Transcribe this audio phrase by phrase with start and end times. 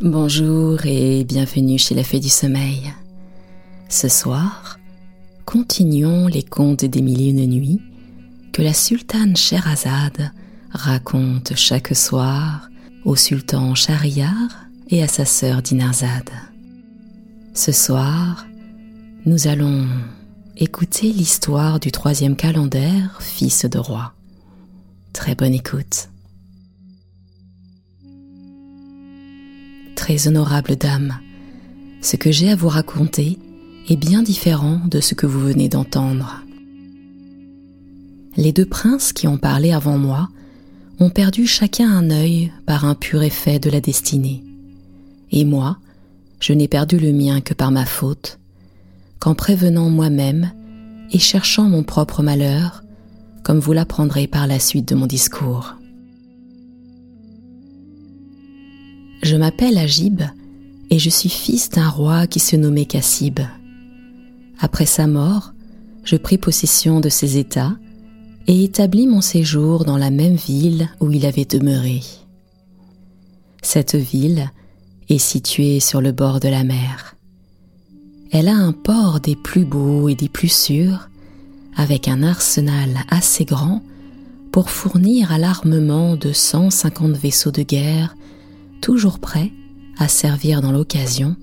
[0.00, 2.94] Bonjour et bienvenue chez la Fée du Sommeil.
[3.88, 4.78] Ce soir,
[5.44, 7.80] continuons les contes des mille et une nuits
[8.52, 10.30] que la sultane Sherazade
[10.70, 12.70] raconte chaque soir
[13.04, 16.30] au sultan Shahriar et à sa sœur Dinarzade.
[17.52, 18.46] Ce soir,
[19.26, 19.88] nous allons
[20.56, 24.12] écouter l'histoire du troisième calendar, fils de roi.
[25.12, 26.08] Très bonne écoute.
[29.98, 31.18] Très honorable dame,
[32.02, 33.36] ce que j'ai à vous raconter
[33.88, 36.40] est bien différent de ce que vous venez d'entendre.
[38.36, 40.28] Les deux princes qui ont parlé avant moi
[41.00, 44.44] ont perdu chacun un œil par un pur effet de la destinée.
[45.32, 45.78] Et moi,
[46.38, 48.38] je n'ai perdu le mien que par ma faute,
[49.18, 50.52] qu'en prévenant moi-même
[51.10, 52.84] et cherchant mon propre malheur,
[53.42, 55.74] comme vous l'apprendrez par la suite de mon discours.
[59.22, 60.22] Je m'appelle Agib
[60.90, 63.40] et je suis fils d'un roi qui se nommait Cassib.
[64.60, 65.52] Après sa mort,
[66.04, 67.76] je pris possession de ses États
[68.46, 72.00] et établis mon séjour dans la même ville où il avait demeuré.
[73.62, 74.50] Cette ville
[75.08, 77.16] est située sur le bord de la mer.
[78.30, 81.08] Elle a un port des plus beaux et des plus sûrs,
[81.76, 83.82] avec un arsenal assez grand
[84.52, 88.16] pour fournir à l'armement de 150 vaisseaux de guerre,
[88.80, 89.52] toujours prêts
[89.98, 91.36] à servir dans l'occasion,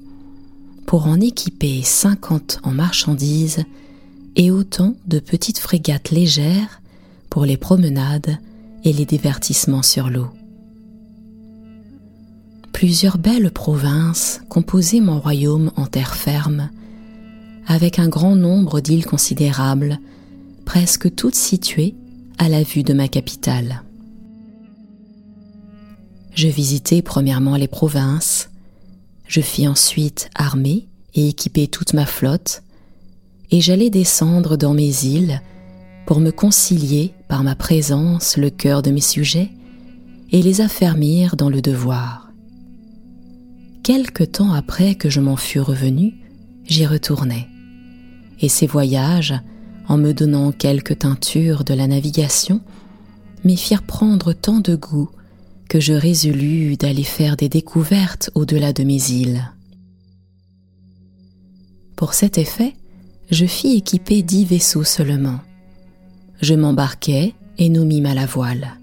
[0.86, 3.64] pour en équiper 50 en marchandises
[4.36, 6.82] et autant de petites frégates légères
[7.30, 8.38] pour les promenades
[8.84, 10.30] et les divertissements sur l'eau.
[12.72, 16.70] Plusieurs belles provinces composaient mon royaume en terre ferme,
[17.68, 20.00] avec un grand nombre d'îles considérables,
[20.66, 21.96] presque toutes situées
[22.38, 23.85] à la vue de ma capitale.
[26.36, 28.50] Je visitai premièrement les provinces,
[29.26, 32.62] je fis ensuite armer et équiper toute ma flotte,
[33.52, 35.42] et j'allais descendre dans mes îles
[36.06, 39.50] pour me concilier par ma présence le cœur de mes sujets
[40.34, 42.30] et les affermir dans le devoir.
[43.82, 46.16] Quelque temps après que je m'en fus revenu,
[46.66, 47.48] j'y retournai,
[48.42, 49.36] et ces voyages,
[49.88, 52.60] en me donnant quelques teintures de la navigation,
[53.46, 55.10] m'y firent prendre tant de goût
[55.70, 59.52] que je résolus d'aller faire des découvertes au-delà de mes îles.
[61.96, 62.74] Pour cet effet,
[63.32, 65.40] je fis équiper dix vaisseaux seulement.
[66.42, 68.76] Je m'embarquai et nous mîmes à la voile.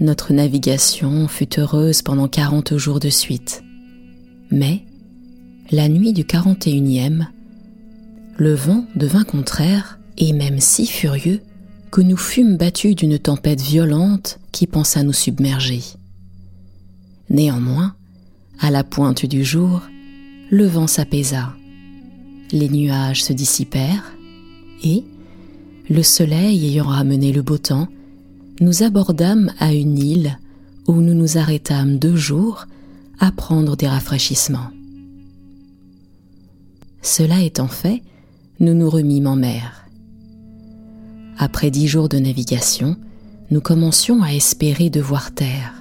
[0.00, 3.62] Notre navigation fut heureuse pendant quarante jours de suite.
[4.50, 4.84] Mais,
[5.70, 7.28] la nuit du quarante et unième,
[8.36, 11.40] le vent devint contraire et même si furieux
[11.90, 15.82] que nous fûmes battus d'une tempête violente qui pensa nous submerger.
[17.30, 17.94] Néanmoins,
[18.60, 19.82] à la pointe du jour,
[20.50, 21.54] le vent s'apaisa,
[22.52, 24.12] les nuages se dissipèrent
[24.82, 25.04] et,
[25.90, 27.88] le soleil ayant ramené le beau temps,
[28.60, 30.38] nous abordâmes à une île
[30.86, 32.66] où nous nous arrêtâmes deux jours
[33.20, 34.70] à prendre des rafraîchissements.
[37.02, 38.02] Cela étant fait,
[38.60, 39.86] nous nous remîmes en mer.
[41.38, 42.96] Après dix jours de navigation,
[43.50, 45.74] nous commencions à espérer de voir terre,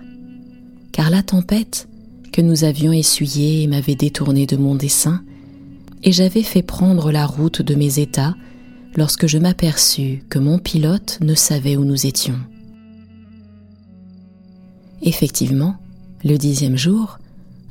[0.92, 1.88] car la tempête
[2.32, 5.24] que nous avions essuyée m'avait détourné de mon dessein,
[6.04, 8.36] et j'avais fait prendre la route de mes états
[8.96, 12.40] lorsque je m'aperçus que mon pilote ne savait où nous étions.
[15.02, 15.76] Effectivement,
[16.24, 17.20] le dixième jour,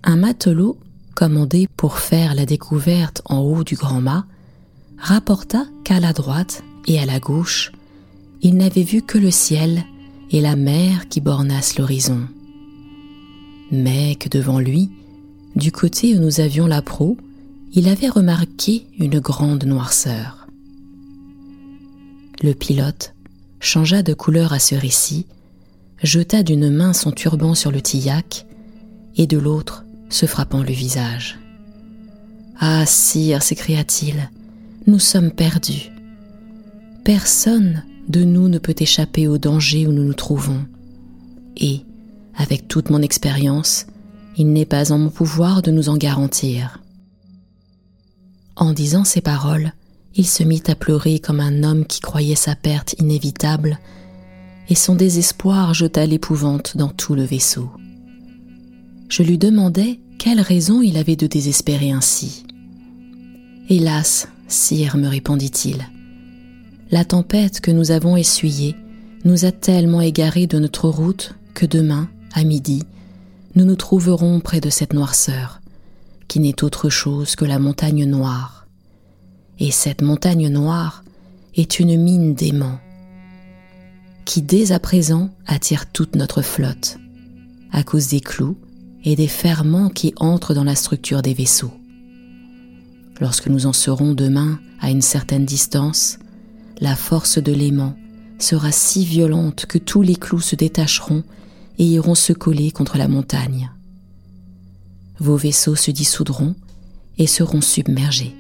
[0.04, 0.78] un matelot
[1.14, 4.26] commandé pour faire la découverte en haut du grand mât
[4.98, 7.72] rapporta qu'à la droite et à la gauche,
[8.46, 9.82] il n'avait vu que le ciel
[10.30, 12.28] et la mer qui bornassent l'horizon.
[13.72, 14.88] Mais que devant lui,
[15.56, 17.16] du côté où nous avions la proue,
[17.72, 20.46] il avait remarqué une grande noirceur.
[22.40, 23.14] Le pilote
[23.58, 25.26] changea de couleur à ce récit,
[26.04, 28.46] jeta d'une main son turban sur le tillac
[29.16, 31.40] et de l'autre se frappant le visage.
[32.60, 34.30] Ah, sire, s'écria-t-il,
[34.86, 35.90] nous sommes perdus.
[37.02, 40.64] Personne de nous ne peut échapper au danger où nous nous trouvons.
[41.56, 41.80] Et,
[42.34, 43.86] avec toute mon expérience,
[44.36, 46.82] il n'est pas en mon pouvoir de nous en garantir.
[48.54, 49.72] En disant ces paroles,
[50.14, 53.78] il se mit à pleurer comme un homme qui croyait sa perte inévitable,
[54.68, 57.70] et son désespoir jeta l'épouvante dans tout le vaisseau.
[59.08, 62.44] Je lui demandai quelle raison il avait de désespérer ainsi.
[63.68, 65.86] Hélas, sire, me répondit-il,
[66.90, 68.76] la tempête que nous avons essuyée
[69.24, 72.82] nous a tellement égarés de notre route que demain, à midi,
[73.54, 75.60] nous nous trouverons près de cette noirceur,
[76.28, 78.66] qui n'est autre chose que la montagne noire.
[79.58, 81.02] Et cette montagne noire
[81.54, 82.78] est une mine d'aimants,
[84.24, 86.98] qui dès à présent attire toute notre flotte,
[87.72, 88.58] à cause des clous
[89.02, 91.72] et des ferments qui entrent dans la structure des vaisseaux.
[93.20, 96.18] Lorsque nous en serons demain à une certaine distance,
[96.80, 97.96] la force de l'aimant
[98.38, 101.22] sera si violente que tous les clous se détacheront
[101.78, 103.70] et iront se coller contre la montagne.
[105.18, 106.54] Vos vaisseaux se dissoudront
[107.18, 108.34] et seront submergés.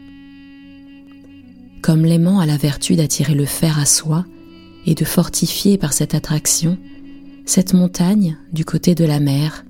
[1.82, 4.24] Comme l'aimant a la vertu d'attirer le fer à soi
[4.84, 6.78] et de fortifier par cette attraction,
[7.46, 9.64] cette montagne, du côté de la mer,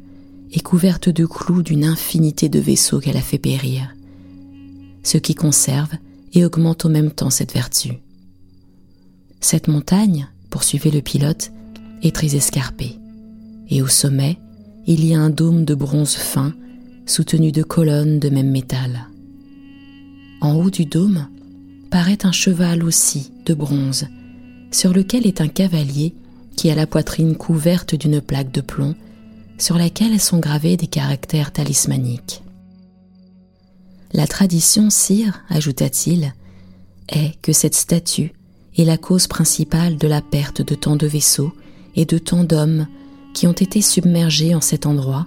[0.52, 3.94] est couverte de clous d'une infinité de vaisseaux qu'elle a fait périr,
[5.02, 5.90] ce qui conserve
[6.32, 8.00] et augmente au même temps cette vertu.
[9.40, 11.52] Cette montagne, poursuivait le pilote,
[12.02, 12.98] est très escarpée,
[13.68, 14.38] et au sommet,
[14.86, 16.54] il y a un dôme de bronze fin
[17.06, 19.08] soutenu de colonnes de même métal.
[20.40, 21.28] En haut du dôme
[21.90, 24.06] paraît un cheval aussi de bronze,
[24.70, 26.14] sur lequel est un cavalier
[26.56, 28.94] qui a la poitrine couverte d'une plaque de plomb,
[29.58, 32.42] sur laquelle sont gravés des caractères talismaniques.
[34.12, 36.34] La tradition, sire, ajouta-t-il,
[37.08, 38.32] est que cette statue
[38.76, 41.52] est la cause principale de la perte de tant de vaisseaux
[41.94, 42.86] et de tant d'hommes
[43.34, 45.26] qui ont été submergés en cet endroit,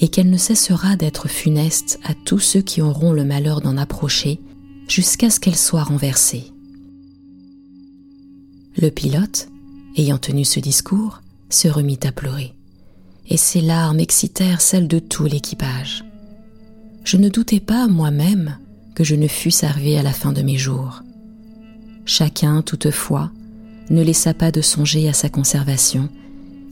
[0.00, 4.40] et qu'elle ne cessera d'être funeste à tous ceux qui auront le malheur d'en approcher
[4.88, 6.44] jusqu'à ce qu'elle soit renversée.
[8.76, 9.48] Le pilote,
[9.96, 12.54] ayant tenu ce discours, se remit à pleurer,
[13.28, 16.04] et ses larmes excitèrent celles de tout l'équipage.
[17.04, 18.58] Je ne doutais pas moi-même
[18.94, 21.02] que je ne fusse arrivé à la fin de mes jours.
[22.04, 23.30] Chacun, toutefois,
[23.90, 26.08] ne laissa pas de songer à sa conservation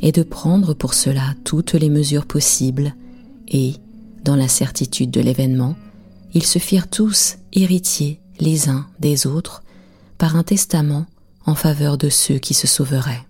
[0.00, 2.94] et de prendre pour cela toutes les mesures possibles,
[3.48, 3.74] et,
[4.24, 5.76] dans l'incertitude de l'événement,
[6.34, 9.62] ils se firent tous héritiers les uns des autres
[10.18, 11.06] par un testament
[11.46, 13.26] en faveur de ceux qui se sauveraient.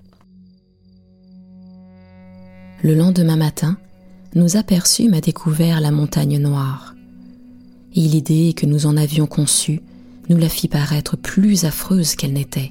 [2.82, 3.76] Le lendemain matin,
[4.34, 6.94] nous aperçûmes à découvert la montagne noire,
[7.94, 9.82] et l'idée que nous en avions conçue
[10.30, 12.70] nous la fit paraître plus affreuse qu'elle n'était.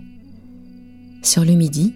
[1.22, 1.94] Sur le midi,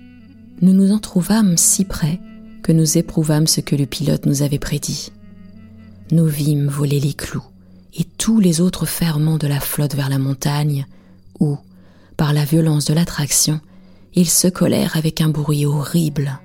[0.61, 2.19] nous nous en trouvâmes si près
[2.61, 5.13] que nous éprouvâmes ce que le pilote nous avait prédit.
[6.11, 7.45] Nous vîmes voler les clous
[7.97, 10.85] et tous les autres ferments de la flotte vers la montagne,
[11.39, 11.57] où,
[12.17, 13.61] par la violence de l'attraction,
[14.15, 16.39] ils se collèrent avec un bruit horrible.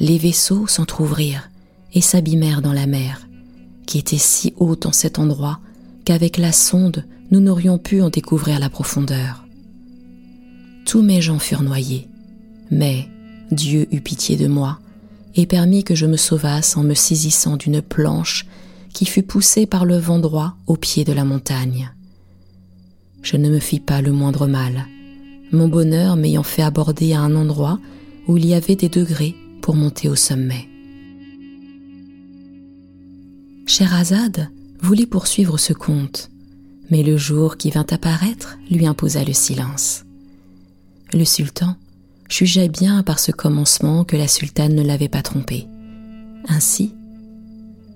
[0.00, 1.50] Les vaisseaux s'entr'ouvrirent
[1.94, 3.28] et s'abîmèrent dans la mer,
[3.86, 5.60] qui était si haute en cet endroit
[6.04, 9.46] qu'avec la sonde nous n'aurions pu en découvrir la profondeur.
[10.84, 12.06] Tous mes gens furent noyés,
[12.70, 13.08] mais
[13.50, 14.78] Dieu eut pitié de moi
[15.34, 18.46] et permit que je me sauvasse en me saisissant d'une planche
[18.92, 21.90] qui fut poussée par le vent droit au pied de la montagne.
[23.22, 24.86] Je ne me fis pas le moindre mal,
[25.52, 27.78] mon bonheur m'ayant fait aborder à un endroit
[28.28, 30.68] où il y avait des degrés pour monter au sommet.
[33.64, 34.50] Scheherazade
[34.82, 36.31] voulait poursuivre ce conte,
[36.92, 40.04] mais le jour qui vint apparaître lui imposa le silence.
[41.14, 41.74] Le sultan
[42.28, 45.66] jugea bien par ce commencement que la sultane ne l'avait pas trompé.
[46.48, 46.94] Ainsi,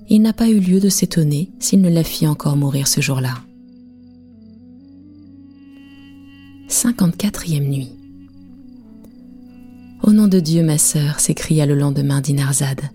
[0.09, 3.35] il n'a pas eu lieu de s'étonner s'il ne la fit encore mourir ce jour-là.
[6.71, 7.93] 54e nuit.
[10.03, 12.89] Au nom de Dieu, ma sœur, s'écria le lendemain Dinarzade,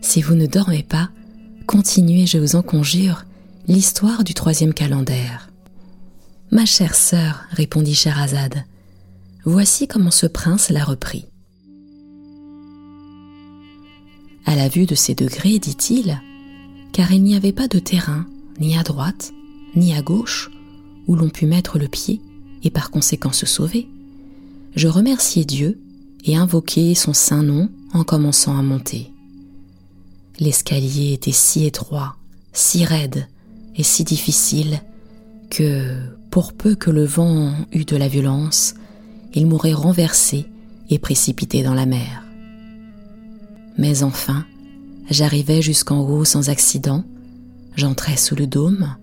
[0.00, 1.10] si vous ne dormez pas,
[1.66, 3.26] continuez, je vous en conjure,
[3.68, 5.50] l'histoire du troisième calendaire.
[6.50, 8.64] Ma chère sœur, répondit Scheherazade,
[9.44, 11.26] voici comment ce prince l'a repris.
[14.44, 16.20] À la vue de ces degrés, dit-il,
[16.92, 18.26] car il n'y avait pas de terrain,
[18.58, 19.32] ni à droite,
[19.76, 20.50] ni à gauche,
[21.06, 22.20] où l'on pût mettre le pied
[22.64, 23.88] et par conséquent se sauver,
[24.74, 25.80] je remerciai Dieu
[26.24, 29.12] et invoquai son saint nom en commençant à monter.
[30.38, 32.16] L'escalier était si étroit,
[32.52, 33.28] si raide
[33.76, 34.80] et si difficile
[35.50, 35.96] que,
[36.30, 38.74] pour peu que le vent eût de la violence,
[39.34, 40.46] il m'aurait renversé
[40.90, 42.22] et précipité dans la mer.
[43.78, 44.44] Mais enfin,
[45.10, 47.04] j'arrivai jusqu'en haut sans accident,
[47.76, 48.94] j'entrai sous le dôme,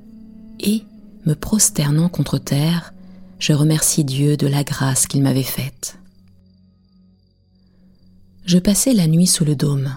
[0.60, 0.84] et,
[1.26, 2.94] me prosternant contre terre,
[3.40, 5.98] je remercie Dieu de la grâce qu'il m'avait faite.
[8.46, 9.96] Je passai la nuit sous le dôme.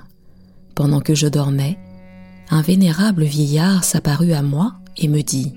[0.75, 1.79] Pendant que je dormais,
[2.53, 5.55] un vénérable vieillard s'apparut à moi et me dit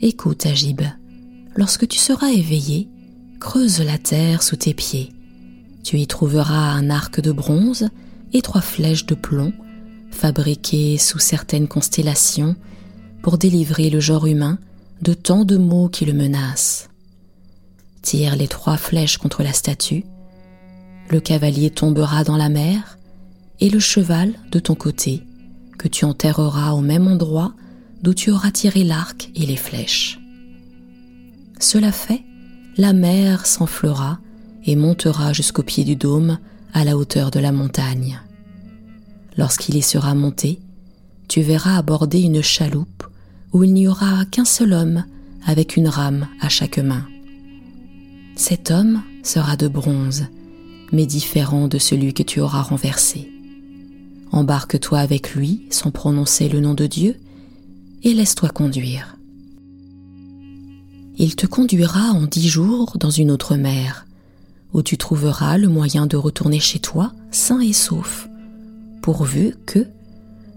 [0.00, 0.82] Écoute, Agib,
[1.56, 2.88] lorsque tu seras éveillé,
[3.40, 5.10] creuse la terre sous tes pieds.
[5.82, 7.88] Tu y trouveras un arc de bronze
[8.32, 9.52] et trois flèches de plomb
[10.12, 12.54] fabriquée sous certaines constellations
[13.20, 14.60] pour délivrer le genre humain
[15.02, 16.88] de tant de maux qui le menacent.
[18.00, 20.04] Tire les trois flèches contre la statue,
[21.10, 22.96] le cavalier tombera dans la mer,
[23.60, 25.24] et le cheval de ton côté,
[25.88, 27.54] tu enterreras au même endroit
[28.02, 30.20] d'où tu auras tiré l'arc et les flèches.
[31.58, 32.22] Cela fait,
[32.76, 34.18] la mer s'enflera
[34.64, 36.38] et montera jusqu'au pied du dôme
[36.72, 38.20] à la hauteur de la montagne.
[39.36, 40.60] Lorsqu'il y sera monté,
[41.28, 43.04] tu verras aborder une chaloupe
[43.52, 45.04] où il n'y aura qu'un seul homme
[45.46, 47.06] avec une rame à chaque main.
[48.36, 50.26] Cet homme sera de bronze,
[50.92, 53.30] mais différent de celui que tu auras renversé.
[54.34, 57.14] Embarque-toi avec lui sans prononcer le nom de Dieu
[58.02, 59.16] et laisse-toi conduire.
[61.16, 64.06] Il te conduira en dix jours dans une autre mer,
[64.72, 68.28] où tu trouveras le moyen de retourner chez toi sain et sauf,
[69.02, 69.86] pourvu que,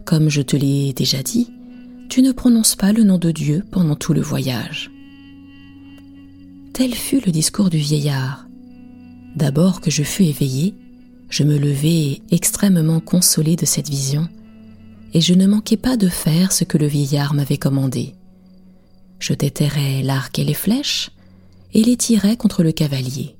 [0.05, 1.51] comme je te l'ai déjà dit,
[2.10, 4.89] tu ne prononces pas le nom de Dieu pendant tout le voyage.
[6.74, 8.48] Tel fut le discours du vieillard.
[9.36, 10.74] D'abord que je fus éveillé,
[11.29, 14.27] je me levai extrêmement consolé de cette vision,
[15.13, 18.15] et je ne manquai pas de faire ce que le vieillard m'avait commandé.
[19.19, 21.12] Je déterrai l'arc et les flèches,
[21.74, 23.36] et les tirai contre le cavalier.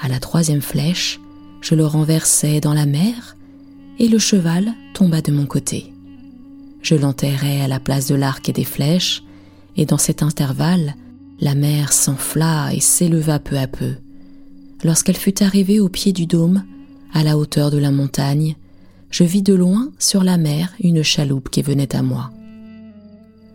[0.00, 1.20] À la troisième flèche,
[1.60, 3.36] je le renversai dans la mer,
[3.98, 5.92] et le cheval tomba de mon côté.
[6.82, 9.22] Je l'enterrai à la place de l'arc et des flèches,
[9.76, 10.94] et dans cet intervalle,
[11.40, 13.94] la mer s'enfla et s'éleva peu à peu.
[14.84, 16.64] Lorsqu'elle fut arrivée au pied du dôme,
[17.14, 18.56] à la hauteur de la montagne,
[19.08, 22.32] je vis de loin sur la mer une chaloupe qui venait à moi.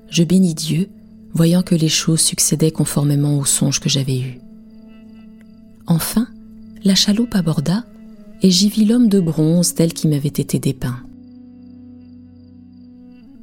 [0.10, 0.90] Je bénis Dieu,
[1.34, 4.40] voyant que les choses succédaient conformément au songe que j'avais eu.
[5.86, 6.28] Enfin,
[6.86, 7.86] la chaloupe aborda,
[8.42, 11.04] et j'y vis l'homme de bronze tel qu'il m'avait été dépeint.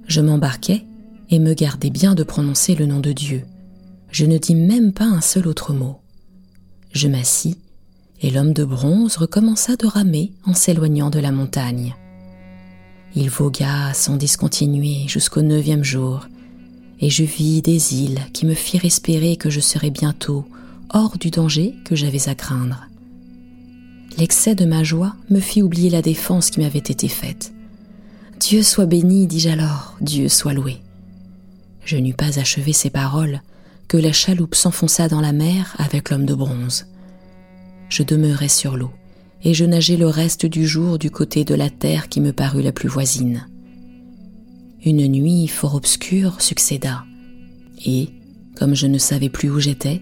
[0.07, 0.85] Je m'embarquai
[1.29, 3.43] et me gardai bien de prononcer le nom de Dieu.
[4.11, 5.97] Je ne dis même pas un seul autre mot.
[6.93, 7.59] Je m'assis
[8.23, 11.95] et l'homme de bronze recommença de ramer en s'éloignant de la montagne.
[13.15, 16.27] Il vogua sans discontinuer jusqu'au neuvième jour,
[17.01, 20.47] et je vis des îles qui me firent espérer que je serais bientôt
[20.91, 22.87] hors du danger que j'avais à craindre.
[24.19, 27.53] L'excès de ma joie me fit oublier la défense qui m'avait été faite.
[28.41, 30.79] Dieu soit béni, dis-je alors, Dieu soit loué.
[31.85, 33.41] Je n'eus pas achevé ces paroles
[33.89, 36.87] que la chaloupe s'enfonça dans la mer avec l'homme de bronze
[37.89, 38.91] je demeurai sur l'eau,
[39.43, 42.63] et je nageai le reste du jour du côté de la terre qui me parut
[42.63, 43.47] la plus voisine.
[44.85, 47.05] Une nuit fort obscure succéda,
[47.85, 48.09] et,
[48.57, 50.01] comme je ne savais plus où j'étais,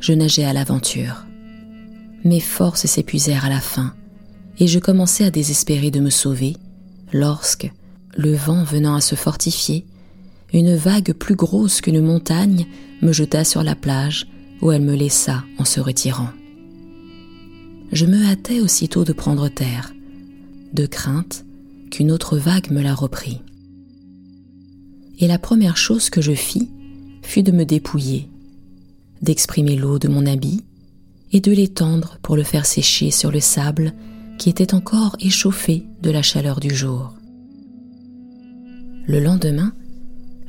[0.00, 1.26] je nageai à l'aventure.
[2.24, 3.94] Mes forces s'épuisèrent à la fin,
[4.58, 6.56] et je commençai à désespérer de me sauver,
[7.12, 7.70] lorsque,
[8.16, 9.84] le vent venant à se fortifier,
[10.52, 12.66] une vague plus grosse qu'une montagne
[13.02, 14.26] me jeta sur la plage
[14.62, 16.30] où elle me laissa en se retirant
[17.92, 19.94] je me hâtais aussitôt de prendre terre,
[20.72, 21.44] de crainte
[21.90, 23.40] qu'une autre vague me la reprit.
[25.18, 26.68] Et la première chose que je fis
[27.22, 28.28] fut de me dépouiller,
[29.22, 30.62] d'exprimer l'eau de mon habit
[31.32, 33.94] et de l'étendre pour le faire sécher sur le sable
[34.38, 37.14] qui était encore échauffé de la chaleur du jour.
[39.06, 39.72] Le lendemain,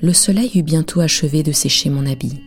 [0.02, 2.40] le soleil eut bientôt achevé de sécher mon habit.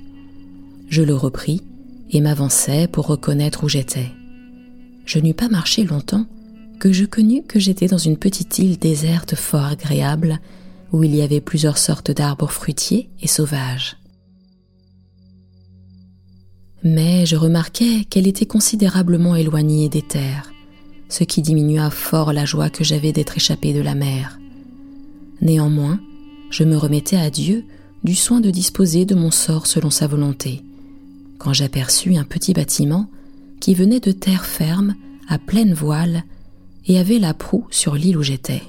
[0.88, 1.62] Je le repris
[2.10, 4.10] et m'avançai pour reconnaître où j'étais
[5.10, 6.24] je n'eus pas marché longtemps
[6.78, 10.38] que je connus que j'étais dans une petite île déserte fort agréable
[10.92, 13.96] où il y avait plusieurs sortes d'arbres fruitiers et sauvages.
[16.84, 20.52] Mais je remarquai qu'elle était considérablement éloignée des terres,
[21.08, 24.38] ce qui diminua fort la joie que j'avais d'être échappé de la mer.
[25.40, 25.98] Néanmoins,
[26.50, 27.64] je me remettais à Dieu
[28.04, 30.62] du soin de disposer de mon sort selon sa volonté,
[31.38, 33.10] quand j'aperçus un petit bâtiment
[33.60, 34.94] qui venait de terre ferme,
[35.28, 36.24] à pleine voile,
[36.86, 38.62] et avait la proue sur l'île où j'étais.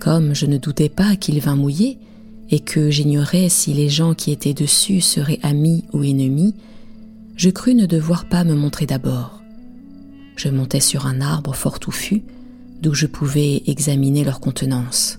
[0.00, 1.98] Comme je ne doutais pas qu'il vint mouiller,
[2.50, 6.54] et que j'ignorais si les gens qui étaient dessus seraient amis ou ennemis,
[7.36, 9.42] je crus ne devoir pas me montrer d'abord.
[10.36, 12.22] Je montai sur un arbre fort touffu,
[12.80, 15.18] d'où je pouvais examiner leur contenance.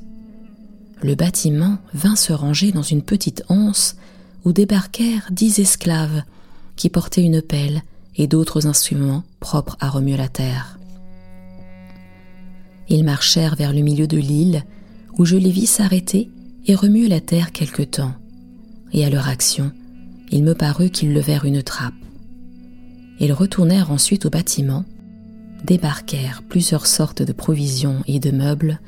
[1.01, 3.96] Le bâtiment vint se ranger dans une petite anse
[4.44, 6.24] où débarquèrent dix esclaves
[6.79, 7.83] qui portaient une pelle
[8.15, 10.79] et d'autres instruments propres à remuer la terre.
[12.88, 14.63] Ils marchèrent vers le milieu de l'île,
[15.17, 16.29] où je les vis s'arrêter
[16.67, 18.13] et remuer la terre quelque temps,
[18.93, 19.74] et à leur action,
[20.31, 21.93] il me parut qu'ils levèrent une trappe.
[23.19, 24.86] Ils retournèrent ensuite au bâtiment,
[25.65, 28.79] débarquèrent plusieurs sortes de provisions et de meubles,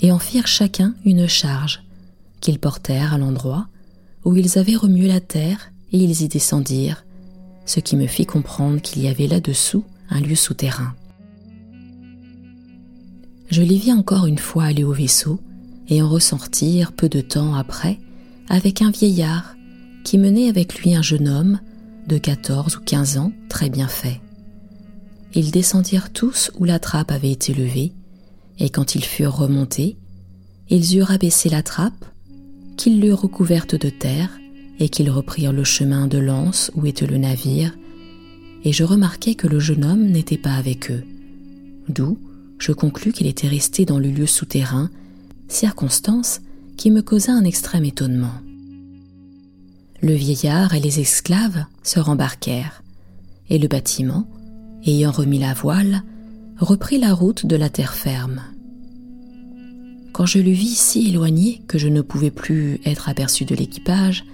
[0.00, 1.82] et en firent chacun une charge,
[2.40, 3.68] qu'ils portèrent à l'endroit
[4.24, 7.04] où ils avaient remué la terre, et ils y descendirent,
[7.70, 10.92] ce qui me fit comprendre qu'il y avait là-dessous un lieu souterrain.
[13.48, 15.38] Je les vis encore une fois aller au vaisseau,
[15.88, 17.98] et en ressortir peu de temps après
[18.48, 19.56] avec un vieillard
[20.04, 21.60] qui menait avec lui un jeune homme
[22.08, 24.20] de quatorze ou quinze ans très bien fait.
[25.34, 27.92] Ils descendirent tous où la trappe avait été levée,
[28.58, 29.96] et quand ils furent remontés,
[30.68, 32.04] ils eurent abaissé la trappe,
[32.76, 34.39] qu'ils l'eurent recouverte de terre,
[34.80, 37.76] et qu'ils reprirent le chemin de l'anse où était le navire,
[38.64, 41.04] et je remarquai que le jeune homme n'était pas avec eux,
[41.88, 42.18] d'où
[42.58, 44.90] je conclus qu'il était resté dans le lieu souterrain,
[45.48, 46.40] circonstance
[46.76, 48.34] qui me causa un extrême étonnement.
[50.02, 52.82] Le vieillard et les esclaves se rembarquèrent,
[53.50, 54.26] et le bâtiment,
[54.86, 56.02] ayant remis la voile,
[56.58, 58.42] reprit la route de la terre ferme.
[60.12, 64.24] Quand je le vis si éloigné que je ne pouvais plus être aperçu de l'équipage,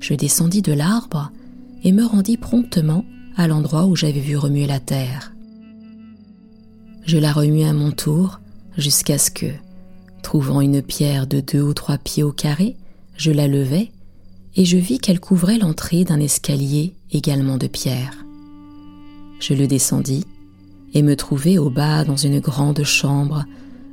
[0.00, 1.30] je descendis de l'arbre
[1.84, 3.04] et me rendis promptement
[3.36, 5.32] à l'endroit où j'avais vu remuer la terre.
[7.06, 8.40] Je la remuai à mon tour
[8.76, 9.46] jusqu'à ce que,
[10.22, 12.76] trouvant une pierre de deux ou trois pieds au carré,
[13.16, 13.90] je la levai
[14.56, 18.24] et je vis qu'elle couvrait l'entrée d'un escalier également de pierre.
[19.38, 20.24] Je le descendis
[20.92, 23.44] et me trouvai au bas dans une grande chambre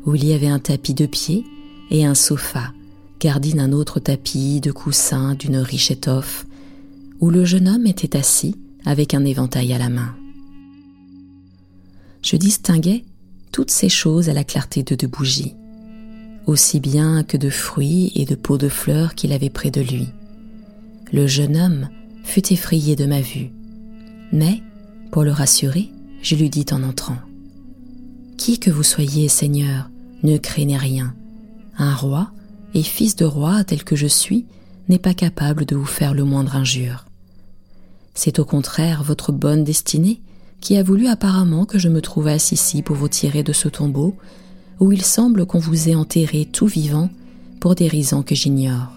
[0.05, 1.45] où il y avait un tapis de pied
[1.89, 2.71] et un sofa
[3.19, 6.45] gardi d'un autre tapis de coussins d'une riche étoffe,
[7.19, 8.55] où le jeune homme était assis
[8.85, 10.15] avec un éventail à la main.
[12.21, 13.03] Je distinguais
[13.51, 15.55] toutes ces choses à la clarté de deux bougies,
[16.45, 20.07] aussi bien que de fruits et de pots de fleurs qu'il avait près de lui.
[21.11, 21.89] Le jeune homme
[22.23, 23.51] fut effrayé de ma vue,
[24.31, 24.61] mais,
[25.11, 25.89] pour le rassurer,
[26.21, 27.17] je lui dis en entrant
[28.37, 29.89] Qui que vous soyez, Seigneur,
[30.23, 31.15] ne craignez rien.
[31.77, 32.31] Un roi
[32.73, 34.45] et fils de roi tel que je suis
[34.89, 37.05] n'est pas capable de vous faire le moindre injure.
[38.13, 40.21] C'est au contraire votre bonne destinée
[40.59, 44.15] qui a voulu apparemment que je me trouvasse ici pour vous tirer de ce tombeau
[44.79, 47.09] où il semble qu'on vous ait enterré tout vivant
[47.59, 48.91] pour des raisons que j'ignore.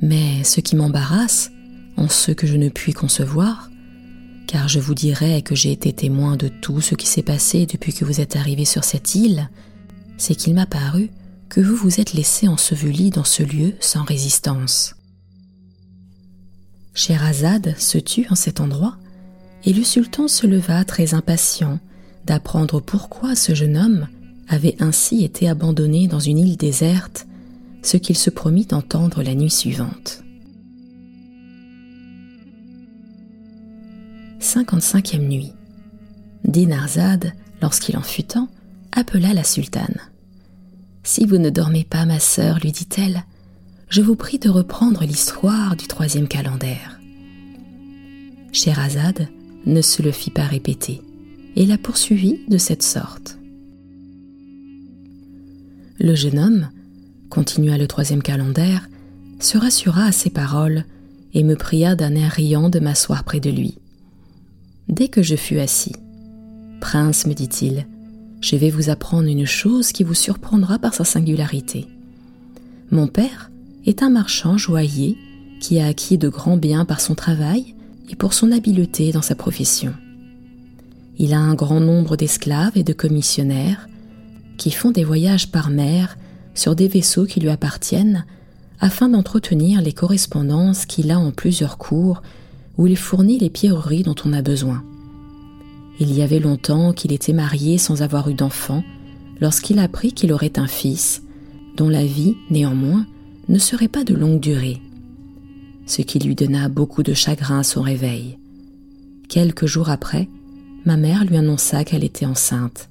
[0.00, 1.50] Mais ce qui m'embarrasse,
[1.96, 3.70] en ce que je ne puis concevoir,
[4.46, 7.92] car je vous dirais que j'ai été témoin de tout ce qui s'est passé depuis
[7.92, 9.48] que vous êtes arrivé sur cette île,
[10.18, 11.10] c'est qu'il m'a paru
[11.52, 14.94] que vous vous êtes laissé enseveli dans ce lieu sans résistance.
[16.94, 18.96] Scheherazade se tut en cet endroit,
[19.66, 21.78] et le sultan se leva très impatient
[22.24, 24.08] d'apprendre pourquoi ce jeune homme
[24.48, 27.26] avait ainsi été abandonné dans une île déserte,
[27.82, 30.24] ce qu'il se promit d'entendre la nuit suivante.
[34.40, 35.52] 55e nuit.
[36.44, 38.48] Dinarzade, lorsqu'il en fut temps,
[38.90, 40.11] appela la sultane.
[41.02, 43.24] Si vous ne dormez pas, ma sœur, lui dit-elle,
[43.88, 47.00] je vous prie de reprendre l'histoire du troisième calendaire.
[48.52, 49.28] Scheherazade
[49.66, 51.02] ne se le fit pas répéter
[51.56, 53.38] et la poursuivit de cette sorte.
[55.98, 56.70] Le jeune homme,
[57.30, 58.88] continua le troisième calendaire,
[59.40, 60.84] se rassura à ces paroles
[61.34, 63.78] et me pria d'un air riant de m'asseoir près de lui.
[64.88, 65.94] Dès que je fus assis,
[66.80, 67.86] Prince, me dit-il,
[68.42, 71.86] je vais vous apprendre une chose qui vous surprendra par sa singularité.
[72.90, 73.50] Mon père
[73.86, 75.16] est un marchand joaillier
[75.60, 77.74] qui a acquis de grands biens par son travail
[78.10, 79.94] et pour son habileté dans sa profession.
[81.18, 83.88] Il a un grand nombre d'esclaves et de commissionnaires
[84.58, 86.18] qui font des voyages par mer
[86.54, 88.26] sur des vaisseaux qui lui appartiennent
[88.80, 92.22] afin d'entretenir les correspondances qu'il a en plusieurs cours
[92.76, 94.82] où il fournit les pierreries dont on a besoin.
[96.00, 98.82] Il y avait longtemps qu'il était marié sans avoir eu d'enfant,
[99.40, 101.22] lorsqu'il apprit qu'il aurait un fils,
[101.76, 103.06] dont la vie, néanmoins,
[103.48, 104.80] ne serait pas de longue durée,
[105.86, 108.38] ce qui lui donna beaucoup de chagrin à son réveil.
[109.28, 110.28] Quelques jours après,
[110.84, 112.88] ma mère lui annonça qu'elle était enceinte,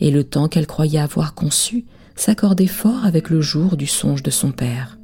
[0.00, 1.84] et le temps qu'elle croyait avoir conçu
[2.16, 4.98] s'accordait fort avec le jour du songe de son père.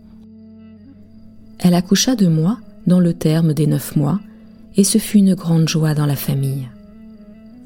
[1.58, 4.20] Elle accoucha de moi dans le terme des neuf mois,
[4.76, 6.68] et ce fut une grande joie dans la famille.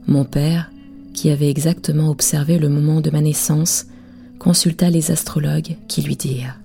[0.07, 0.71] Mon père,
[1.13, 3.87] qui avait exactement observé le moment de ma naissance,
[4.39, 6.59] consulta les astrologues qui lui dirent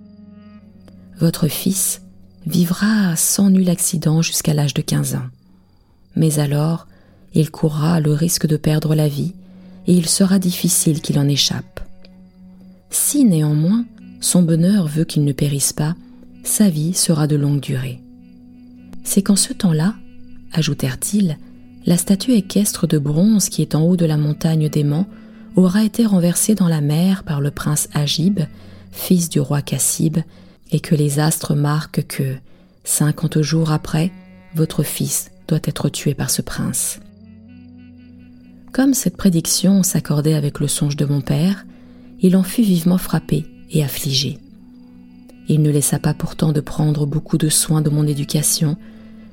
[1.19, 2.01] Votre fils
[2.45, 5.27] vivra sans nul accident jusqu'à l'âge de 15 ans.
[6.15, 6.87] Mais alors,
[7.33, 9.33] il courra le risque de perdre la vie
[9.87, 11.79] et il sera difficile qu'il en échappe.
[12.89, 13.85] Si néanmoins
[14.19, 15.95] son bonheur veut qu'il ne périsse pas,
[16.43, 18.01] sa vie sera de longue durée.
[19.03, 19.95] C'est qu'en ce temps-là,
[20.51, 21.37] ajoutèrent-ils,
[21.89, 25.07] la statue équestre de bronze qui est en haut de la montagne d'aimant
[25.55, 28.41] aura été renversée dans la mer par le prince Agib,
[28.91, 30.19] fils du roi Cassib,
[30.71, 32.35] et que les astres marquent que,
[32.83, 34.11] cinquante jours après,
[34.53, 36.99] votre fils doit être tué par ce prince.
[38.71, 41.65] Comme cette prédiction s'accordait avec le songe de mon père,
[42.21, 44.37] il en fut vivement frappé et affligé.
[45.47, 48.77] Il ne laissa pas pourtant de prendre beaucoup de soin de mon éducation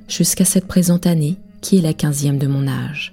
[0.09, 3.12] jusqu'à cette présente année qui est la quinzième de mon âge.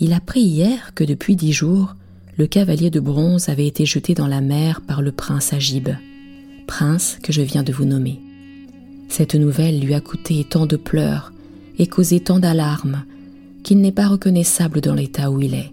[0.00, 1.94] Il apprit hier que depuis dix jours,
[2.36, 5.88] le cavalier de bronze avait été jeté dans la mer par le prince Agib,
[6.66, 8.18] prince que je viens de vous nommer.
[9.08, 11.32] Cette nouvelle lui a coûté tant de pleurs
[11.78, 13.04] et causé tant d'alarmes
[13.62, 15.70] qu'il n'est pas reconnaissable dans l'état où il est.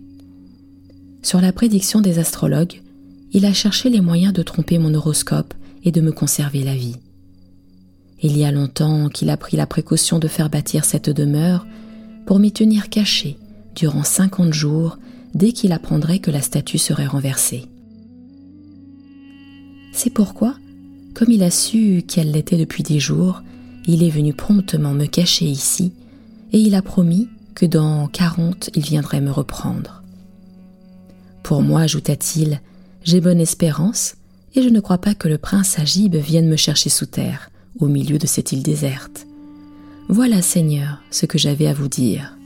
[1.23, 2.83] Sur la prédiction des astrologues,
[3.33, 6.97] il a cherché les moyens de tromper mon horoscope et de me conserver la vie.
[8.21, 11.65] Il y a longtemps qu'il a pris la précaution de faire bâtir cette demeure
[12.25, 13.37] pour m'y tenir caché
[13.75, 14.97] durant cinquante jours
[15.33, 17.65] dès qu'il apprendrait que la statue serait renversée.
[19.91, 20.55] C'est pourquoi,
[21.13, 23.43] comme il a su qu'elle l'était depuis des jours,
[23.85, 25.93] il est venu promptement me cacher ici,
[26.51, 30.03] et il a promis que dans quarante il viendrait me reprendre.
[31.43, 32.61] Pour moi, ajouta-t-il,
[33.03, 34.15] j'ai bonne espérance,
[34.55, 37.49] et je ne crois pas que le prince Agib vienne me chercher sous terre,
[37.79, 39.27] au milieu de cette île déserte.
[40.07, 42.37] Voilà, Seigneur, ce que j'avais à vous dire.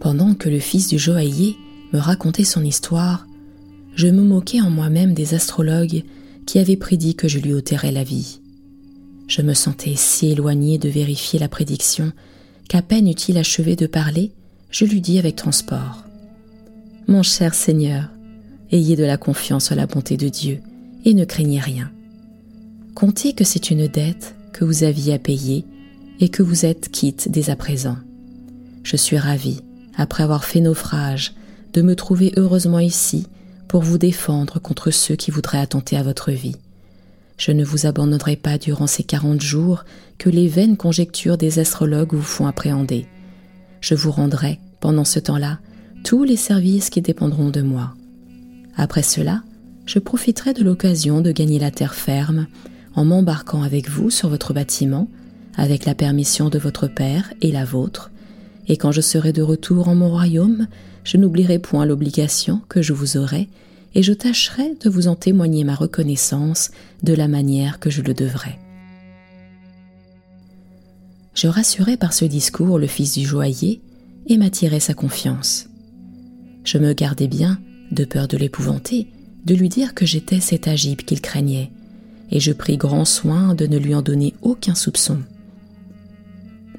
[0.00, 1.56] Pendant que le fils du joaillier
[1.92, 3.26] me racontait son histoire,
[3.94, 6.04] je me moquais en moi-même des astrologues
[6.46, 8.40] qui avaient prédit que je lui ôterais la vie.
[9.28, 12.12] Je me sentais si éloigné de vérifier la prédiction
[12.68, 14.32] qu'à peine eut-il achevé de parler,
[14.70, 16.04] je lui dis avec transport
[17.08, 18.10] Mon cher Seigneur,
[18.70, 20.60] ayez de la confiance en la bonté de Dieu
[21.04, 21.90] et ne craignez rien.
[22.94, 25.64] Comptez que c'est une dette que vous aviez à payer
[26.20, 27.96] et que vous êtes quitte dès à présent.
[28.84, 29.62] Je suis ravi,
[29.96, 31.34] après avoir fait naufrage,
[31.72, 33.26] de me trouver heureusement ici
[33.66, 36.54] pour vous défendre contre ceux qui voudraient attenter à votre vie.
[37.36, 39.84] Je ne vous abandonnerai pas durant ces quarante jours
[40.18, 43.06] que les vaines conjectures des astrologues vous font appréhender.
[43.80, 45.58] Je vous rendrai, pendant ce temps-là,
[46.04, 47.92] tous les services qui dépendront de moi.
[48.76, 49.42] Après cela,
[49.84, 52.46] je profiterai de l'occasion de gagner la terre ferme
[52.94, 55.08] en m'embarquant avec vous sur votre bâtiment,
[55.56, 58.10] avec la permission de votre Père et la vôtre,
[58.66, 60.66] et quand je serai de retour en mon royaume,
[61.04, 63.48] je n'oublierai point l'obligation que je vous aurai,
[63.94, 66.70] et je tâcherai de vous en témoigner ma reconnaissance
[67.02, 68.58] de la manière que je le devrai.
[71.34, 73.82] Je rassurai par ce discours le fils du joaillier
[74.26, 75.68] et m'attirai sa confiance.
[76.64, 77.58] Je me gardai bien,
[77.90, 79.08] de peur de l'épouvanter,
[79.44, 81.70] de lui dire que j'étais cet Agib qu'il craignait,
[82.30, 85.18] et je pris grand soin de ne lui en donner aucun soupçon.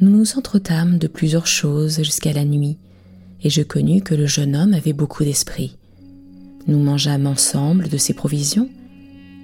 [0.02, 2.78] Nous nous entretâmes de plusieurs choses jusqu'à la nuit,
[3.44, 5.78] et je connus que le jeune homme avait beaucoup d'esprit.
[6.68, 8.70] Nous mangeâmes ensemble de ses provisions.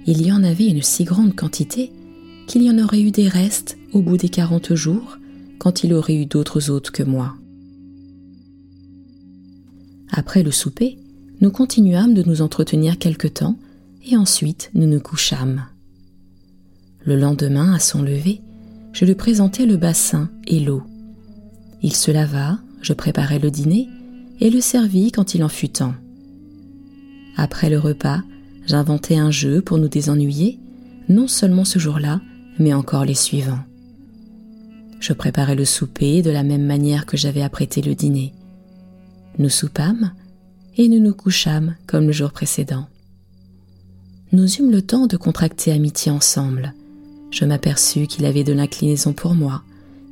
[0.06, 1.92] Il y en avait une si grande quantité
[2.46, 5.18] qu'il y en aurait eu des restes au bout des quarante jours,
[5.58, 7.34] quand il aurait eu d'autres hôtes que moi.
[10.10, 10.98] Après le souper,
[11.40, 13.56] nous continuâmes de nous entretenir quelque temps,
[14.04, 15.64] et ensuite nous nous couchâmes.
[17.04, 18.40] Le lendemain, à son lever,
[18.92, 20.82] je lui présentai le bassin et l'eau.
[21.82, 23.88] Il se lava, je préparai le dîner
[24.40, 25.94] et le servis quand il en fut temps.
[27.36, 28.22] Après le repas,
[28.66, 30.60] j'inventai un jeu pour nous désennuyer,
[31.08, 32.20] non seulement ce jour-là,
[32.58, 33.64] mais encore les suivants.
[35.00, 38.32] Je préparai le souper de la même manière que j'avais apprêté le dîner.
[39.38, 40.12] Nous soupâmes
[40.76, 42.86] et nous nous couchâmes comme le jour précédent.
[44.30, 46.74] Nous eûmes le temps de contracter amitié ensemble,
[47.32, 49.62] je m'aperçus qu'il avait de l'inclinaison pour moi,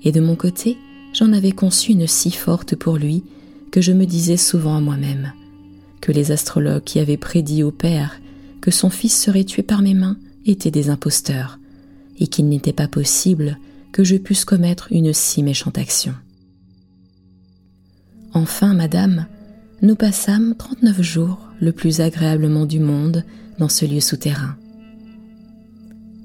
[0.02, 0.76] et de mon côté,
[1.12, 3.22] j'en avais conçu une si forte pour lui
[3.70, 5.32] que je me disais souvent à moi-même
[6.00, 8.20] que les astrologues qui avaient prédit au père
[8.60, 11.58] que son fils serait tué par mes mains étaient des imposteurs,
[12.18, 13.58] et qu'il n'était pas possible
[13.92, 16.14] que je pusse commettre une si méchante action.
[18.32, 19.26] Enfin, madame,
[19.82, 23.24] nous passâmes trente-neuf jours le plus agréablement du monde
[23.58, 24.56] dans ce lieu souterrain.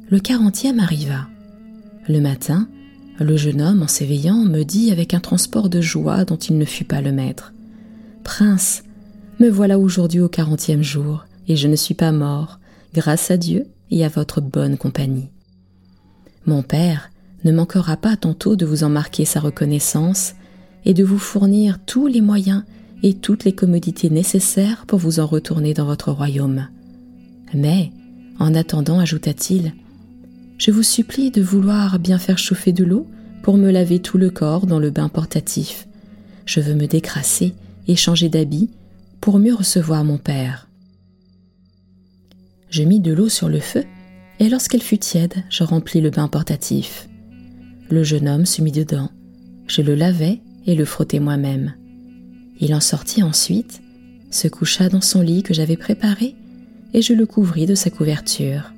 [0.08, 1.28] Le quarantième arriva.
[2.08, 2.68] Le matin,
[3.20, 6.66] le jeune homme, en s'éveillant, me dit avec un transport de joie dont il ne
[6.66, 7.54] fut pas le maître.
[8.24, 8.84] Prince,
[9.40, 12.60] me voilà aujourd'hui au quarantième jour, et je ne suis pas mort,
[12.94, 15.30] grâce à Dieu et à votre bonne compagnie.
[16.46, 17.10] Mon père
[17.44, 20.36] ne manquera pas tantôt de vous en marquer sa reconnaissance
[20.86, 22.64] et de vous fournir tous les moyens
[23.02, 26.68] et toutes les commodités nécessaires pour vous en retourner dans votre royaume.
[27.56, 27.92] Mais,
[28.38, 29.74] en attendant, ajouta-t-il,
[30.58, 33.08] je vous supplie de vouloir bien faire chauffer de l'eau
[33.44, 35.88] pour me laver tout le corps dans le bain portatif.
[36.46, 37.54] Je veux me décrasser
[37.88, 38.70] et changer d'habit
[39.22, 40.68] pour mieux recevoir mon père.
[42.70, 43.84] Je mis de l'eau sur le feu
[44.40, 47.08] et lorsqu'elle fut tiède, je remplis le bain portatif.
[47.90, 49.10] Le jeune homme se mit dedans.
[49.68, 51.74] Je le lavai et le frottai moi-même.
[52.60, 53.82] Il en sortit ensuite,
[54.32, 56.36] se coucha dans son lit que j'avais préparé
[56.94, 58.75] et je le couvris de sa couverture.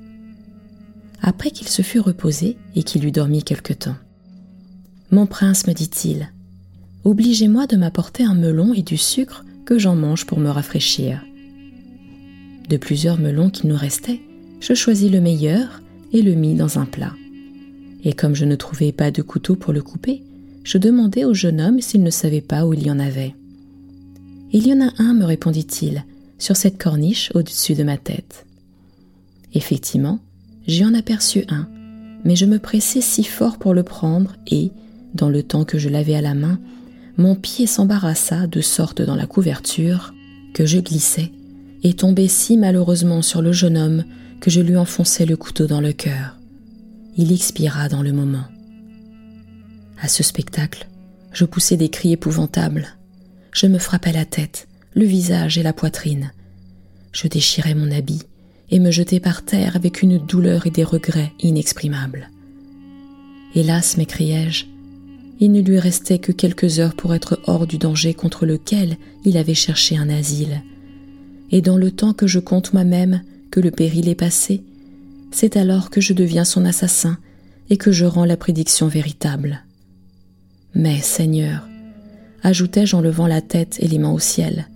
[1.20, 3.96] Après qu'il se fut reposé et qu'il eut dormi quelque temps.
[5.10, 6.32] Mon prince, me dit-il,
[7.04, 11.22] obligez-moi de m'apporter un melon et du sucre que j'en mange pour me rafraîchir.
[12.68, 14.20] De plusieurs melons qui nous restaient,
[14.60, 15.80] je choisis le meilleur
[16.12, 17.12] et le mis dans un plat.
[18.04, 20.22] Et comme je ne trouvais pas de couteau pour le couper,
[20.64, 23.34] je demandai au jeune homme s'il ne savait pas où il y en avait.
[24.52, 26.04] Il y en a un, me répondit-il,
[26.38, 28.46] sur cette corniche au-dessus de ma tête.
[29.54, 30.20] Effectivement,
[30.68, 31.66] j'y en aperçus un,
[32.24, 34.70] mais je me pressai si fort pour le prendre et,
[35.14, 36.60] dans le temps que je l'avais à la main,
[37.16, 40.14] mon pied s'embarrassa de sorte dans la couverture
[40.54, 41.32] que je glissai
[41.82, 44.04] et tombai si malheureusement sur le jeune homme
[44.40, 46.36] que je lui enfonçai le couteau dans le cœur.
[47.16, 48.44] Il expira dans le moment.
[50.00, 50.86] À ce spectacle,
[51.32, 52.86] je poussai des cris épouvantables.
[53.52, 56.32] Je me frappai la tête, le visage et la poitrine.
[57.10, 58.22] Je déchirai mon habit
[58.70, 62.30] et me jetai par terre avec une douleur et des regrets inexprimables.
[63.54, 64.66] Hélas, m'écriai-je,
[65.40, 69.36] il ne lui restait que quelques heures pour être hors du danger contre lequel il
[69.36, 70.62] avait cherché un asile.
[71.50, 74.62] Et dans le temps que je compte moi-même, que le péril est passé,
[75.30, 77.18] c'est alors que je deviens son assassin
[77.70, 79.62] et que je rends la prédiction véritable.
[80.74, 81.66] Mais, Seigneur,
[82.42, 84.68] ajoutai-je en levant la tête et les mains au ciel,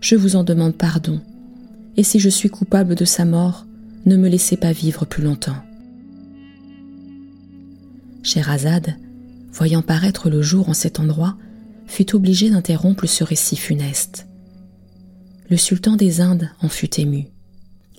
[0.00, 1.20] je vous en demande pardon,
[1.96, 3.66] et si je suis coupable de sa mort,
[4.06, 5.62] ne me laissez pas vivre plus longtemps.
[8.22, 8.96] Scheherazade,
[9.52, 11.36] voyant paraître le jour en cet endroit,
[11.86, 14.26] fut obligé d'interrompre ce récit funeste.
[15.48, 17.26] Le sultan des Indes en fut ému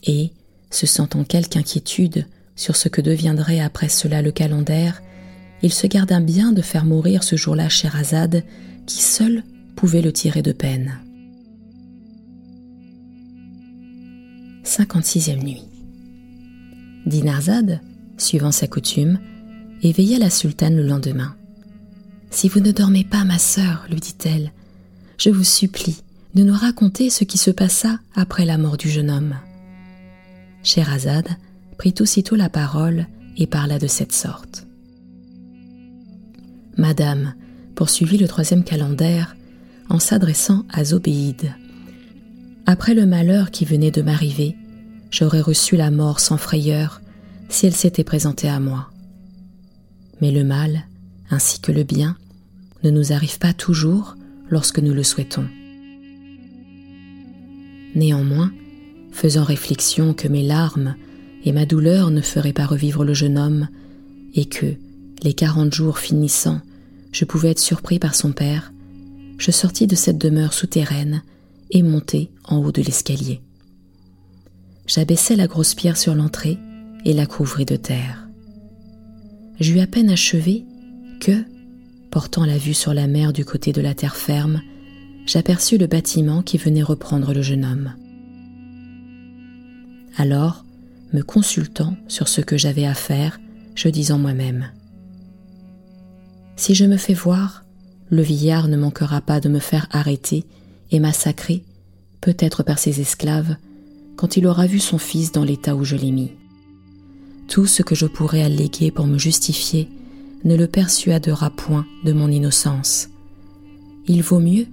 [0.04, 0.32] et,
[0.70, 2.26] se sentant quelque inquiétude
[2.56, 5.02] sur ce que deviendrait après cela le calendaire,
[5.62, 8.44] il se garda bien de faire mourir ce jour-là Scheherazade,
[8.86, 9.44] qui seul
[9.76, 10.94] pouvait le tirer de peine.
[14.64, 15.64] 56e nuit.
[17.06, 17.82] Dinarzade,
[18.18, 19.20] suivant sa coutume,
[19.82, 21.36] éveilla la sultane le lendemain.
[22.30, 24.52] Si vous ne dormez pas, ma sœur, lui dit-elle,
[25.18, 26.04] je vous supplie
[26.36, 29.36] de nous raconter ce qui se passa après la mort du jeune homme.
[30.64, 31.30] Scheherazade
[31.78, 34.66] prit aussitôt la parole et parla de cette sorte.
[36.78, 37.34] Madame,
[37.76, 39.36] poursuivit le troisième calendaire
[39.90, 41.54] en s'adressant à Zobéide.
[42.66, 44.56] Après le malheur qui venait de m'arriver,
[45.10, 47.02] j'aurais reçu la mort sans frayeur
[47.50, 48.90] si elle s'était présentée à moi.
[50.22, 50.86] Mais le mal,
[51.30, 52.16] ainsi que le bien,
[52.84, 54.16] ne nous arrive pas toujours
[54.50, 55.48] lorsque nous le souhaitons.
[57.96, 58.52] Néanmoins,
[59.12, 60.96] faisant réflexion que mes larmes
[61.44, 63.68] et ma douleur ne feraient pas revivre le jeune homme,
[64.34, 64.76] et que,
[65.24, 66.62] les quarante jours finissant,
[67.12, 68.72] je pouvais être surpris par son père,
[69.38, 71.24] je sortis de cette demeure souterraine
[71.72, 73.42] et montai en haut de l'escalier.
[74.88, 76.58] J'abaissai la grosse pierre sur l'entrée
[77.06, 78.28] et la couvris de terre.
[79.60, 80.66] J'eus à peine achevé
[81.20, 81.44] que,
[82.10, 84.62] portant la vue sur la mer du côté de la terre ferme,
[85.26, 87.94] j'aperçus le bâtiment qui venait reprendre le jeune homme.
[90.18, 90.66] Alors,
[91.14, 93.40] me consultant sur ce que j'avais à faire,
[93.76, 94.72] je dis en moi-même
[96.56, 97.64] Si je me fais voir,
[98.10, 100.46] le vieillard ne manquera pas de me faire arrêter
[100.92, 101.64] et massacrer,
[102.22, 103.56] peut-être par ses esclaves,
[104.16, 106.32] quand il aura vu son fils dans l'état où je l'ai mis.
[107.48, 109.90] Tout ce que je pourrais alléguer pour me justifier
[110.44, 113.10] ne le persuadera point de mon innocence.
[114.08, 114.68] Il vaut mieux,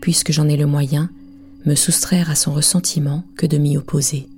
[0.00, 1.10] puisque j'en ai le moyen,
[1.66, 4.28] me soustraire à son ressentiment que de m'y opposer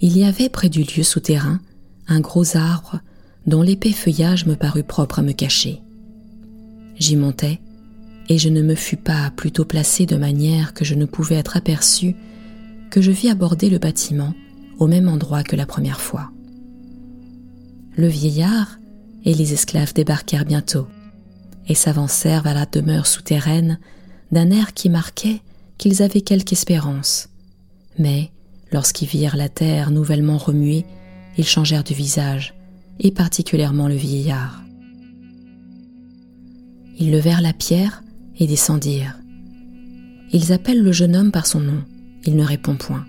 [0.00, 1.60] il y avait près du lieu souterrain
[2.08, 3.00] un gros arbre
[3.46, 5.80] dont l'épais feuillage me parut propre à me cacher.
[6.98, 7.60] J'y montai,
[8.30, 11.58] et je ne me fus pas plutôt placé de manière que je ne pouvais être
[11.58, 12.16] aperçu
[12.90, 14.32] que je vis aborder le bâtiment
[14.78, 16.30] au même endroit que la première fois.
[17.96, 18.78] Le vieillard
[19.26, 20.86] et les esclaves débarquèrent bientôt
[21.68, 23.78] et s'avancèrent vers la demeure souterraine
[24.32, 25.42] d'un air qui marquait
[25.76, 27.28] qu'ils avaient quelque espérance,
[27.98, 28.30] mais
[28.72, 30.84] Lorsqu'ils virent la terre nouvellement remuée,
[31.36, 32.54] ils changèrent de visage,
[33.00, 34.62] et particulièrement le vieillard.
[36.98, 38.02] Ils levèrent la pierre
[38.48, 39.18] descendirent.
[40.32, 41.82] Ils appellent le jeune homme par son nom,
[42.24, 43.06] il ne répond point.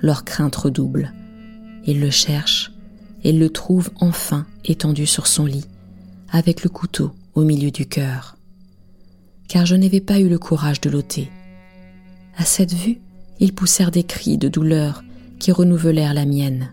[0.00, 1.12] Leur crainte redouble.
[1.86, 2.72] Ils le cherchent,
[3.22, 5.64] et le trouve enfin étendu sur son lit,
[6.30, 8.36] avec le couteau au milieu du cœur.
[9.48, 11.30] Car je n'avais pas eu le courage de l'ôter.
[12.36, 13.00] À cette vue,
[13.40, 15.02] ils poussèrent des cris de douleur
[15.38, 16.70] qui renouvelèrent la mienne.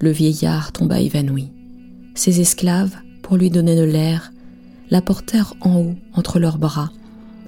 [0.00, 1.52] Le vieillard tomba évanoui.
[2.14, 4.32] Ses esclaves, pour lui donner de l'air,
[4.90, 6.90] la portèrent en haut entre leurs bras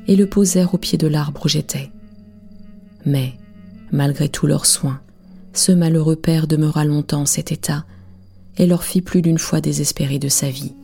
[0.06, 1.90] et le posèrent au pied de l'arbre où j'étais.
[3.06, 3.34] Mais,
[3.92, 5.00] malgré tous leurs soins,
[5.52, 7.84] ce malheureux père demeura longtemps en cet état
[8.56, 10.74] et leur fit plus d'une fois désespérer de sa vie.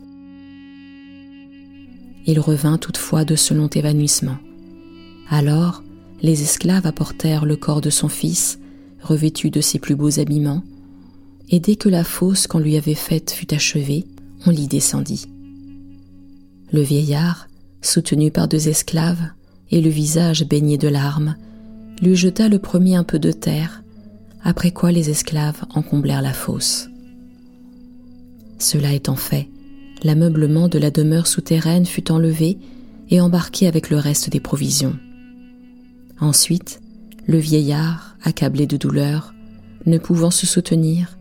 [2.25, 4.37] Il revint toutefois de ce long évanouissement.
[5.29, 5.83] Alors,
[6.21, 8.59] les esclaves apportèrent le corps de son fils,
[9.01, 10.63] revêtu de ses plus beaux habillements,
[11.49, 14.05] et dès que la fosse qu'on lui avait faite fut achevée,
[14.45, 15.27] on l'y descendit.
[16.71, 17.47] Le vieillard,
[17.81, 19.29] soutenu par deux esclaves,
[19.71, 21.35] et le visage baigné de larmes,
[22.01, 23.83] lui jeta le premier un peu de terre,
[24.43, 26.89] après quoi les esclaves encomblèrent la fosse.
[28.59, 29.49] Cela étant fait,
[30.03, 32.57] l'ameublement de la demeure souterraine fut enlevé
[33.09, 34.97] et embarqué avec le reste des provisions.
[36.19, 36.81] Ensuite,
[37.25, 39.33] le vieillard, accablé de douleur,
[39.85, 41.17] ne pouvant se soutenir,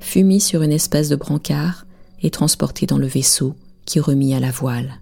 [0.00, 1.86] fut mis sur une espèce de brancard
[2.22, 3.54] et transporté dans le vaisseau
[3.90, 5.00] qui remit à la voile.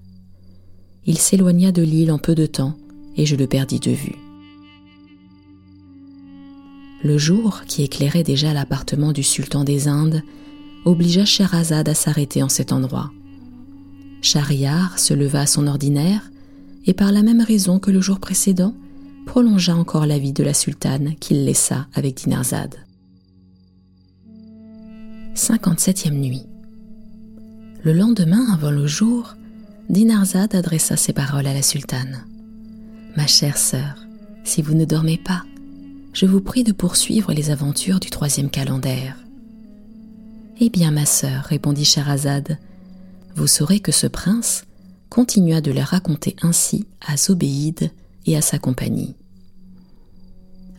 [1.05, 2.75] Il s'éloigna de l'île en peu de temps
[3.19, 4.17] et je le perdis de vue.
[7.05, 10.23] Le jour, qui éclairait déjà l'appartement du sultan des Indes,
[10.87, 13.13] obligea Scheherazade à s'arrêter en cet endroit.
[14.23, 16.31] Shahriar se leva à son ordinaire
[16.87, 18.75] et par la même raison que le jour précédent,
[19.27, 22.77] prolongea encore la vie de la sultane qu'il laissa avec Dinarzade.
[25.35, 26.47] 57e nuit.
[27.83, 29.37] Le lendemain, avant le jour,
[29.89, 32.25] Dinarzade adressa ces paroles à la sultane.
[33.17, 34.05] Ma chère sœur,
[34.45, 35.45] si vous ne dormez pas,
[36.13, 39.17] je vous prie de poursuivre les aventures du troisième calendaire.
[40.61, 42.59] Eh bien, ma sœur, répondit Scheherazade,
[43.37, 44.65] vous saurez que ce prince
[45.09, 47.93] continua de les raconter ainsi à Zobéide
[48.27, 49.15] et à sa compagnie.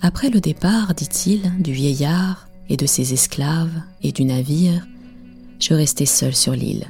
[0.02, 4.86] Après le départ, dit-il, du vieillard et de ses esclaves et du navire,
[5.60, 6.88] je restai seul sur l'île.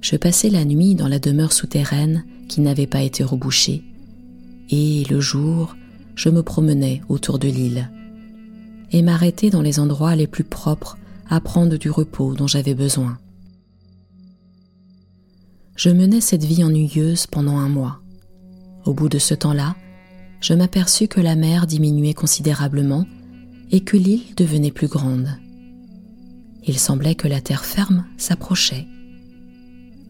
[0.00, 3.84] Je passai la nuit dans la demeure souterraine qui n'avait pas été rebouchée,
[4.70, 5.76] et le jour,
[6.14, 7.90] je me promenais autour de l'île
[8.92, 13.18] et m'arrêtais dans les endroits les plus propres à prendre du repos dont j'avais besoin.
[15.76, 18.00] Je menais cette vie ennuyeuse pendant un mois.
[18.84, 19.76] Au bout de ce temps-là,
[20.40, 23.06] je m'aperçus que la mer diminuait considérablement
[23.70, 25.28] et que l'île devenait plus grande.
[26.66, 28.86] Il semblait que la terre ferme s'approchait.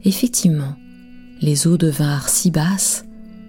[0.05, 0.77] Effectivement,
[1.41, 3.05] les eaux devinrent si basses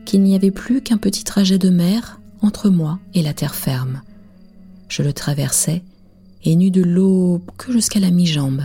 [0.05, 4.01] qu'il n'y avait plus qu'un petit trajet de mer entre moi et la terre ferme.
[4.89, 5.83] Je le traversais
[6.43, 8.63] et n'eus de l'eau que jusqu'à la mi-jambe.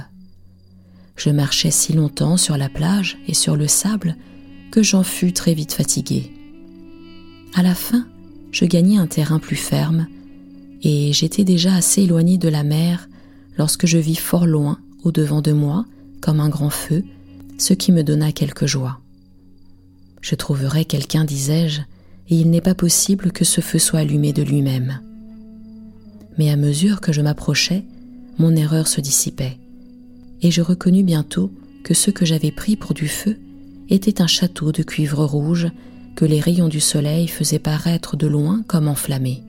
[1.16, 4.16] Je marchais si longtemps sur la plage et sur le sable
[4.70, 6.32] que j'en fus très vite fatigué.
[7.54, 8.06] À la fin,
[8.50, 10.06] je gagnai un terrain plus ferme,
[10.82, 13.08] et j'étais déjà assez éloigné de la mer
[13.58, 15.84] lorsque je vis fort loin, au devant de moi,
[16.20, 17.04] comme un grand feu,
[17.58, 19.00] ce qui me donna quelque joie.
[20.20, 21.82] Je trouverai quelqu'un, disais-je,
[22.28, 25.00] et il n'est pas possible que ce feu soit allumé de lui-même.
[26.38, 27.84] Mais à mesure que je m'approchais,
[28.38, 29.58] mon erreur se dissipait,
[30.42, 31.52] et je reconnus bientôt
[31.84, 33.38] que ce que j'avais pris pour du feu
[33.88, 35.68] était un château de cuivre rouge
[36.16, 39.42] que les rayons du soleil faisaient paraître de loin comme enflammé.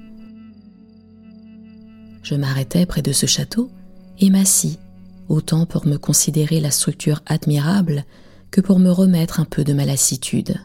[2.21, 3.71] Je m'arrêtai près de ce château
[4.19, 4.77] et m'assis,
[5.30, 8.06] autant pour me considérer la structure admirable
[8.51, 10.56] que pour me remettre un peu de ma lassitude.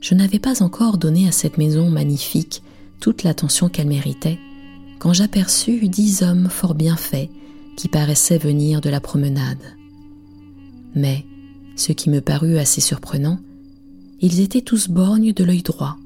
[0.00, 2.62] Je n'avais pas encore donné à cette maison magnifique
[3.00, 4.38] toute l'attention qu'elle méritait
[4.98, 7.30] quand j'aperçus dix hommes fort bien faits
[7.76, 9.62] qui paraissaient venir de la promenade.
[10.94, 11.24] Mais,
[11.76, 13.38] ce qui me parut assez surprenant,
[14.20, 15.96] ils étaient tous borgnes de l'œil droit.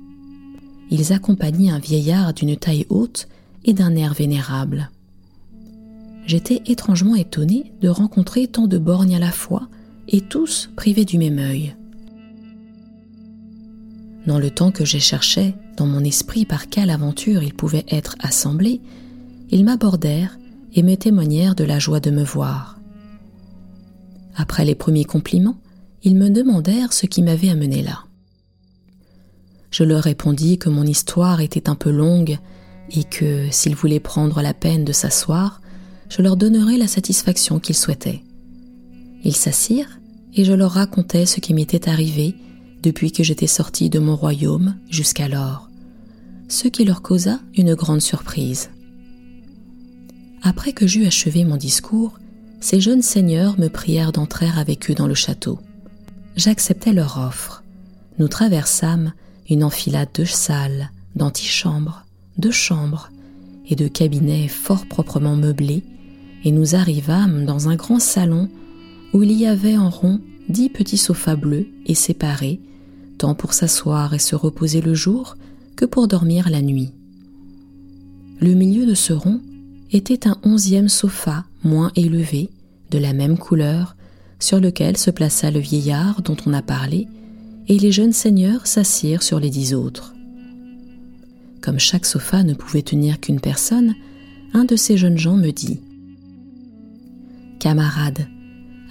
[0.90, 3.27] Ils accompagnaient un vieillard d'une taille haute
[3.64, 4.90] et d'un air vénérable.
[6.26, 9.68] J'étais étrangement étonné de rencontrer tant de borgnes à la fois
[10.09, 11.76] et tous privés du même œil.
[14.26, 18.16] Dans le temps que j'ai cherché dans mon esprit par quelle aventure ils pouvaient être
[18.20, 18.80] assemblés,
[19.51, 20.38] ils m'abordèrent
[20.72, 22.78] et me témoignèrent de la joie de me voir.
[24.34, 25.59] Après les premiers compliments,
[26.03, 28.05] ils me demandèrent ce qui m'avait amené là.
[29.70, 32.38] Je leur répondis que mon histoire était un peu longue
[32.90, 35.61] et que, s'ils voulaient prendre la peine de s'asseoir,
[36.14, 38.22] je leur donnerais la satisfaction qu'ils souhaitaient.
[39.24, 39.98] Ils s'assirent
[40.34, 42.36] et je leur racontai ce qui m'était arrivé
[42.84, 45.68] depuis que j'étais sorti de mon royaume jusqu'alors,
[46.48, 48.70] ce qui leur causa une grande surprise.
[50.42, 52.20] Après que j'eus achevé mon discours,
[52.60, 55.58] ces jeunes seigneurs me prièrent d'entrer avec eux dans le château.
[56.36, 57.64] J'acceptai leur offre.
[58.20, 59.14] Nous traversâmes
[59.50, 62.06] une enfilade de salles, d'antichambres,
[62.38, 63.10] de chambres
[63.68, 65.82] et de cabinets fort proprement meublés,
[66.45, 68.49] et nous arrivâmes dans un grand salon
[69.12, 72.61] où il y avait en rond dix petits sofas bleus et séparés,
[73.18, 75.36] tant pour s'asseoir et se reposer le jour
[75.76, 76.92] que pour dormir la nuit.
[78.40, 79.40] Le milieu de ce rond
[79.90, 82.51] était un onzième sofa moins élevé,
[82.90, 83.97] de la même couleur,
[84.38, 87.09] sur lequel se plaça le vieillard dont on a parlé,
[87.68, 90.14] et les jeunes seigneurs s'assirent sur les dix autres.
[91.62, 93.95] Comme chaque sofa ne pouvait tenir qu'une personne,
[94.53, 95.80] un de ces jeunes gens me dit
[97.64, 98.28] Camarade,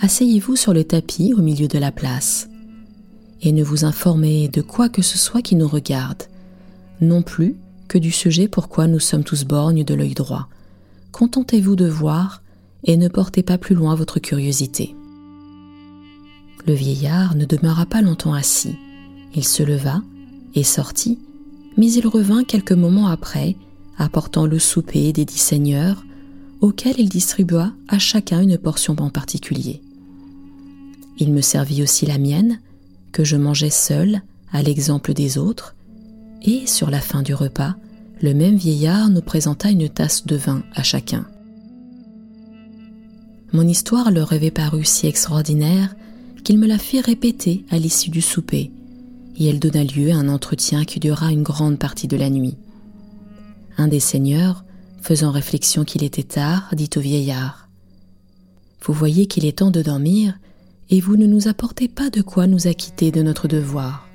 [0.02, 2.50] asseyez-vous sur le tapis au milieu de la place,
[3.44, 6.24] et ne vous informez de quoi que ce soit qui nous regarde,
[7.00, 7.56] non plus
[7.88, 10.48] que du sujet pourquoi nous sommes tous borgnes de l'œil droit.
[11.12, 12.42] Contentez-vous de voir
[12.84, 14.96] et ne portez pas plus loin votre curiosité.
[16.66, 18.76] Le vieillard ne demeura pas longtemps assis.
[19.36, 20.02] Il se leva
[20.56, 21.20] et sortit,
[21.78, 23.56] mais il revint quelques moments après,
[24.00, 26.04] apportant le souper des dix seigneurs,
[26.64, 29.82] auquel il distribua à chacun une portion en particulier.
[31.20, 32.62] Il me servit aussi la mienne,
[33.12, 34.22] que je mangeais seul,
[34.54, 35.76] à l'exemple des autres,
[36.42, 37.76] et sur la fin du repas,
[38.22, 41.28] le même vieillard nous présenta une tasse de vin à chacun.
[43.52, 45.94] Mon histoire leur avait paru si extraordinaire
[46.46, 48.72] qu'il me la fit répéter à l'issue du souper,
[49.38, 52.56] et elle donna lieu à un entretien qui dura une grande partie de la nuit.
[53.78, 54.64] Un des seigneurs,
[55.04, 57.68] faisant réflexion qu'il était tard, dit au vieillard
[58.82, 60.40] Vous voyez qu'il est temps de dormir,
[60.90, 64.08] et vous ne nous apportez pas de quoi nous acquitter de notre devoir.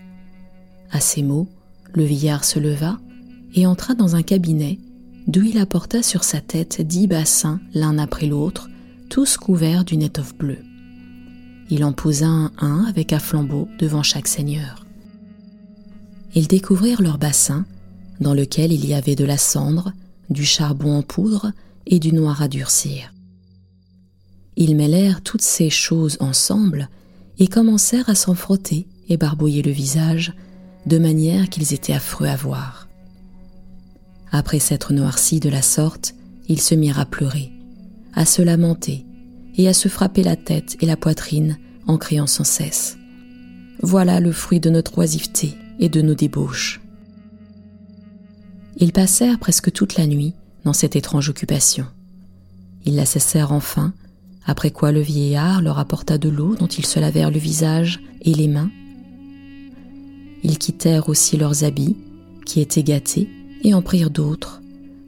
[0.90, 1.46] À ces mots,
[1.92, 2.98] le vieillard se leva
[3.54, 4.78] et entra dans un cabinet
[5.26, 8.70] d'où il apporta sur sa tête dix bassins l'un après l'autre,
[9.10, 10.64] tous couverts d'une étoffe bleue.
[11.68, 14.86] Il en posa un, un avec un flambeau devant chaque seigneur.
[16.34, 17.66] Ils découvrirent leur bassin,
[18.20, 19.92] dans lequel il y avait de la cendre,
[20.30, 21.52] du charbon en poudre
[21.86, 23.12] et du noir à durcir.
[24.56, 26.88] Ils mêlèrent toutes ces choses ensemble
[27.38, 30.32] et commencèrent à s'en frotter et barbouiller le visage,
[30.86, 32.88] de manière qu'ils étaient affreux à voir.
[34.30, 36.14] Après s'être noircis de la sorte,
[36.48, 37.52] ils se mirent à pleurer,
[38.14, 39.06] à se lamenter
[39.56, 42.96] et à se frapper la tête et la poitrine en criant sans cesse.
[43.80, 46.80] Voilà le fruit de notre oisiveté et de nos débauches.
[48.80, 51.86] Ils passèrent presque toute la nuit dans cette étrange occupation.
[52.84, 53.92] Ils la cessèrent enfin,
[54.46, 58.32] après quoi le vieillard leur apporta de l'eau dont ils se lavèrent le visage et
[58.32, 58.70] les mains.
[60.44, 61.96] Ils quittèrent aussi leurs habits,
[62.46, 63.28] qui étaient gâtés,
[63.64, 64.62] et en prirent d'autres,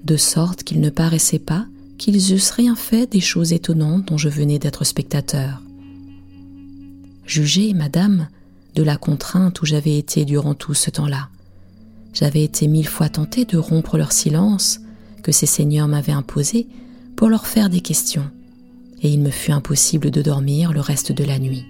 [0.05, 1.66] de sorte qu'il ne paraissait pas
[1.97, 5.62] qu'ils eussent rien fait des choses étonnantes dont je venais d'être spectateur.
[7.25, 8.29] Jugez, madame,
[8.75, 11.29] de la contrainte où j'avais été durant tout ce temps-là.
[12.13, 14.81] J'avais été mille fois tenté de rompre leur silence
[15.23, 16.67] que ces seigneurs m'avaient imposé
[17.17, 18.31] pour leur faire des questions,
[19.03, 21.65] et il me fut impossible de dormir le reste de la nuit.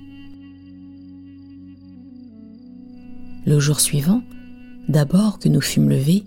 [3.46, 4.22] Le jour suivant,
[4.88, 6.24] d'abord que nous fûmes levés,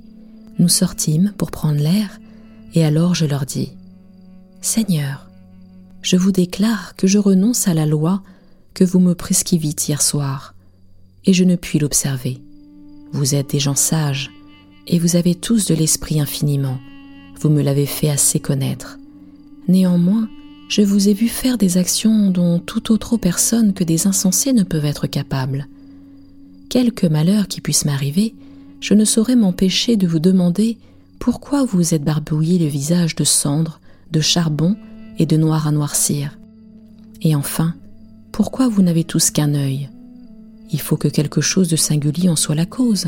[0.60, 2.20] nous sortîmes pour prendre l'air,
[2.74, 3.72] et alors je leur dis
[4.62, 5.30] Seigneur,
[6.02, 8.22] je vous déclare que je renonce à la loi
[8.74, 10.54] que vous me prescrivîtes hier soir,
[11.26, 12.42] et je ne puis l'observer.
[13.14, 14.32] Vous êtes des gens sages,
[14.88, 16.80] et vous avez tous de l'esprit infiniment.
[17.40, 18.98] Vous me l'avez fait assez connaître.
[19.68, 20.28] Néanmoins,
[20.68, 24.64] je vous ai vu faire des actions dont toute autre personne que des insensés ne
[24.64, 25.68] peuvent être capables.
[26.70, 28.34] Quelque malheur qui puisse m'arriver,
[28.82, 30.80] je ne saurais m'empêcher de vous demander
[31.20, 33.80] pourquoi vous êtes barbouillé le visage de cendre
[34.12, 34.76] de charbon
[35.20, 36.38] et de noir à noircir.
[37.22, 37.76] Et enfin,
[38.32, 39.90] pourquoi vous n'avez tous qu'un œil?
[40.74, 43.08] Il faut que quelque chose de singulier en soit la cause.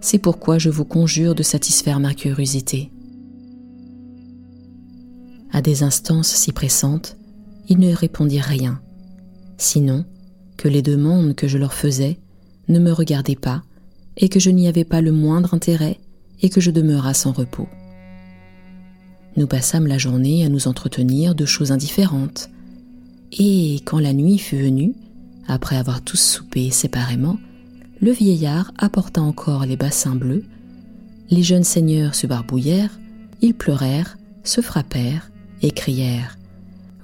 [0.00, 2.90] C'est pourquoi je vous conjure de satisfaire ma curiosité.
[5.50, 7.16] À des instances si pressantes,
[7.68, 8.80] ils ne répondirent rien,
[9.58, 10.04] sinon
[10.56, 12.18] que les demandes que je leur faisais
[12.68, 13.62] ne me regardaient pas
[14.16, 15.98] et que je n'y avais pas le moindre intérêt
[16.40, 17.68] et que je demeura sans repos.
[19.36, 22.50] Nous passâmes la journée à nous entretenir de choses indifférentes.
[23.32, 24.94] Et quand la nuit fut venue,
[25.46, 27.38] après avoir tous soupé séparément,
[28.00, 30.44] le vieillard apporta encore les bassins bleus,
[31.30, 32.98] les jeunes seigneurs se barbouillèrent,
[33.40, 35.30] ils pleurèrent, se frappèrent
[35.62, 36.38] et crièrent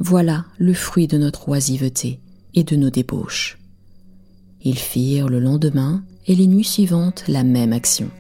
[0.01, 2.21] Voilà le fruit de notre oisiveté
[2.55, 3.59] et de nos débauches.
[4.63, 8.11] Ils firent le lendemain et les nuits suivantes la même action.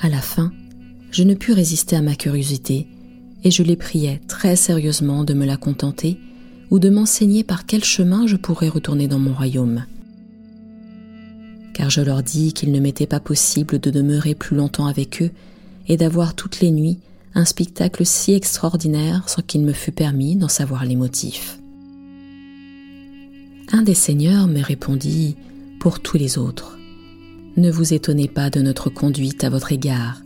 [0.00, 0.52] À la fin,
[1.10, 2.88] je ne pus résister à ma curiosité
[3.44, 6.18] et je les priais très sérieusement de me la contenter
[6.70, 9.84] ou de m'enseigner par quel chemin je pourrais retourner dans mon royaume.
[11.74, 15.30] Car je leur dis qu'il ne m'était pas possible de demeurer plus longtemps avec eux
[15.86, 16.98] et d'avoir toutes les nuits
[17.34, 21.58] un spectacle si extraordinaire sans qu'il me fût permis d'en savoir les motifs.
[23.70, 25.36] Un des seigneurs me répondit
[25.78, 26.78] pour tous les autres.
[27.56, 30.22] Ne vous étonnez pas de notre conduite à votre égard.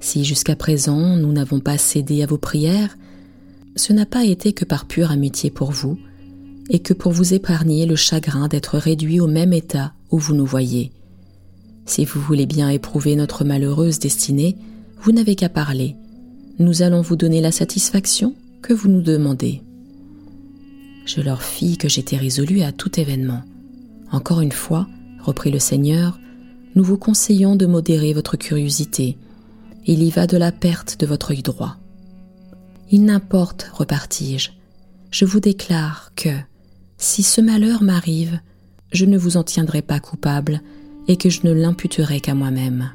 [0.00, 2.96] Si jusqu'à présent nous n'avons pas cédé à vos prières,
[3.76, 5.98] ce n'a pas été que par pure amitié pour vous,
[6.70, 10.46] et que pour vous épargner le chagrin d'être réduit au même état où vous nous
[10.46, 10.92] voyez.
[11.86, 14.56] Si vous voulez bien éprouver notre malheureuse destinée,
[15.00, 15.96] vous n'avez qu'à parler.
[16.58, 19.62] Nous allons vous donner la satisfaction que vous nous demandez.
[21.06, 23.42] Je leur fis que j'étais résolu à tout événement.
[24.12, 24.86] Encore une fois,
[25.20, 26.18] reprit le Seigneur,
[26.74, 29.16] nous vous conseillons de modérer votre curiosité.
[29.86, 31.77] Il y va de la perte de votre œil droit.
[32.90, 34.50] Il n'importe, repartis-je,
[35.10, 36.30] je vous déclare que,
[36.96, 38.40] si ce malheur m'arrive,
[38.92, 40.62] je ne vous en tiendrai pas coupable
[41.06, 42.90] et que je ne l'imputerai qu'à moi-même.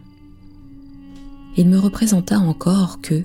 [1.57, 3.23] Il me représenta encore que,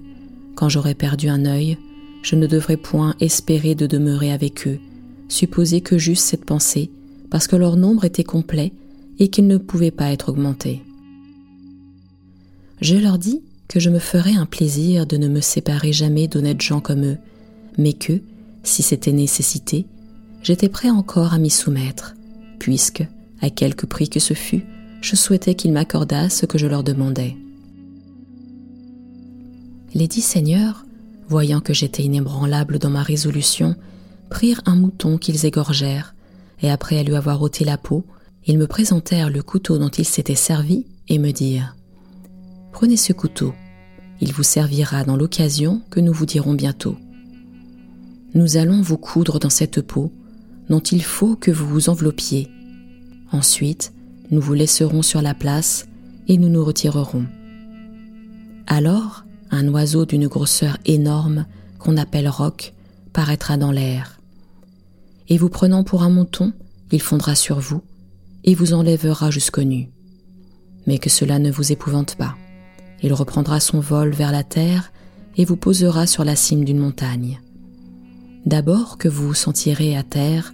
[0.54, 1.78] quand j'aurai perdu un œil,
[2.22, 4.78] je ne devrais point espérer de demeurer avec eux,
[5.28, 6.90] supposer que j'eusse cette pensée,
[7.30, 8.72] parce que leur nombre était complet
[9.18, 10.82] et qu'ils ne pouvaient pas être augmentés.
[12.80, 16.62] Je leur dis que je me ferais un plaisir de ne me séparer jamais d'honnêtes
[16.62, 17.18] gens comme eux,
[17.76, 18.20] mais que,
[18.62, 19.86] si c'était nécessité,
[20.42, 22.14] j'étais prêt encore à m'y soumettre,
[22.58, 23.06] puisque,
[23.40, 24.64] à quelque prix que ce fût,
[25.02, 27.36] je souhaitais qu'ils m'accordassent ce que je leur demandais.
[29.94, 30.84] Les dix seigneurs,
[31.28, 33.76] voyant que j'étais inébranlable dans ma résolution,
[34.30, 36.14] prirent un mouton qu'ils égorgèrent,
[36.62, 38.04] et après lui avoir ôté la peau,
[38.46, 41.74] ils me présentèrent le couteau dont ils s'étaient servis et me dirent
[42.78, 43.54] Prenez ce couteau,
[44.20, 46.96] il vous servira dans l'occasion que nous vous dirons bientôt.
[48.34, 50.12] Nous allons vous coudre dans cette peau,
[50.70, 52.46] dont il faut que vous vous enveloppiez.
[53.32, 53.92] Ensuite,
[54.30, 55.88] nous vous laisserons sur la place
[56.28, 57.26] et nous nous retirerons.
[58.68, 61.46] Alors, un oiseau d'une grosseur énorme,
[61.80, 62.74] qu'on appelle roc,
[63.12, 64.20] paraîtra dans l'air.
[65.28, 66.52] Et vous prenant pour un mouton,
[66.92, 67.82] il fondra sur vous
[68.44, 69.88] et vous enlèvera jusqu'au nu.
[70.86, 72.36] Mais que cela ne vous épouvante pas.
[73.02, 74.92] Il reprendra son vol vers la terre
[75.36, 77.40] et vous posera sur la cime d'une montagne.
[78.44, 80.52] D'abord que vous vous sentirez à terre,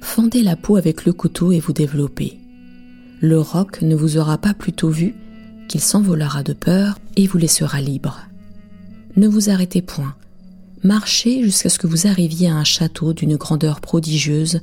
[0.00, 2.38] fendez la peau avec le couteau et vous développez.
[3.20, 5.14] Le roc ne vous aura pas plutôt vu
[5.68, 8.20] qu'il s'envolera de peur et vous laissera libre.
[9.16, 10.14] Ne vous arrêtez point.
[10.84, 14.60] Marchez jusqu'à ce que vous arriviez à un château d'une grandeur prodigieuse,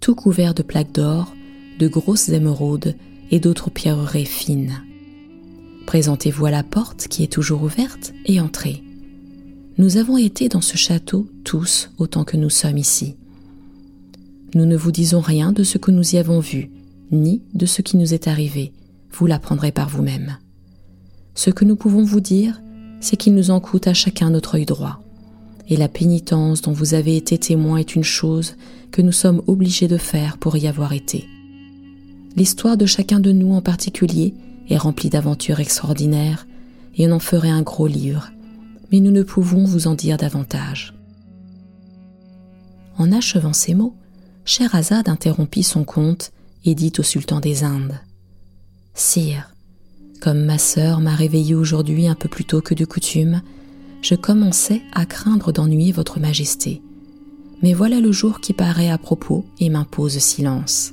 [0.00, 1.32] tout couvert de plaques d'or,
[1.78, 2.96] de grosses émeraudes
[3.30, 4.82] et d'autres pierreries fines.
[5.92, 8.82] Présentez-vous à la porte qui est toujours ouverte et entrez.
[9.76, 13.14] Nous avons été dans ce château tous autant que nous sommes ici.
[14.54, 16.70] Nous ne vous disons rien de ce que nous y avons vu,
[17.10, 18.72] ni de ce qui nous est arrivé,
[19.10, 20.38] vous l'apprendrez par vous-même.
[21.34, 22.62] Ce que nous pouvons vous dire,
[23.02, 25.02] c'est qu'il nous en coûte à chacun notre œil droit.
[25.68, 28.54] Et la pénitence dont vous avez été témoin est une chose
[28.92, 31.26] que nous sommes obligés de faire pour y avoir été.
[32.34, 34.32] L'histoire de chacun de nous en particulier
[34.68, 36.46] est rempli d'aventures extraordinaires,
[36.96, 38.30] et on en ferait un gros livre,
[38.90, 40.94] mais nous ne pouvons vous en dire davantage.
[42.98, 43.96] En achevant ces mots,
[44.44, 46.32] Scheherazade interrompit son conte
[46.64, 48.00] et dit au sultan des Indes
[48.94, 49.54] Sire,
[50.20, 53.42] comme ma sœur m'a réveillé aujourd'hui un peu plus tôt que de coutume,
[54.02, 56.82] je commençais à craindre d'ennuyer votre majesté.
[57.62, 60.92] Mais voilà le jour qui paraît à propos et m'impose silence.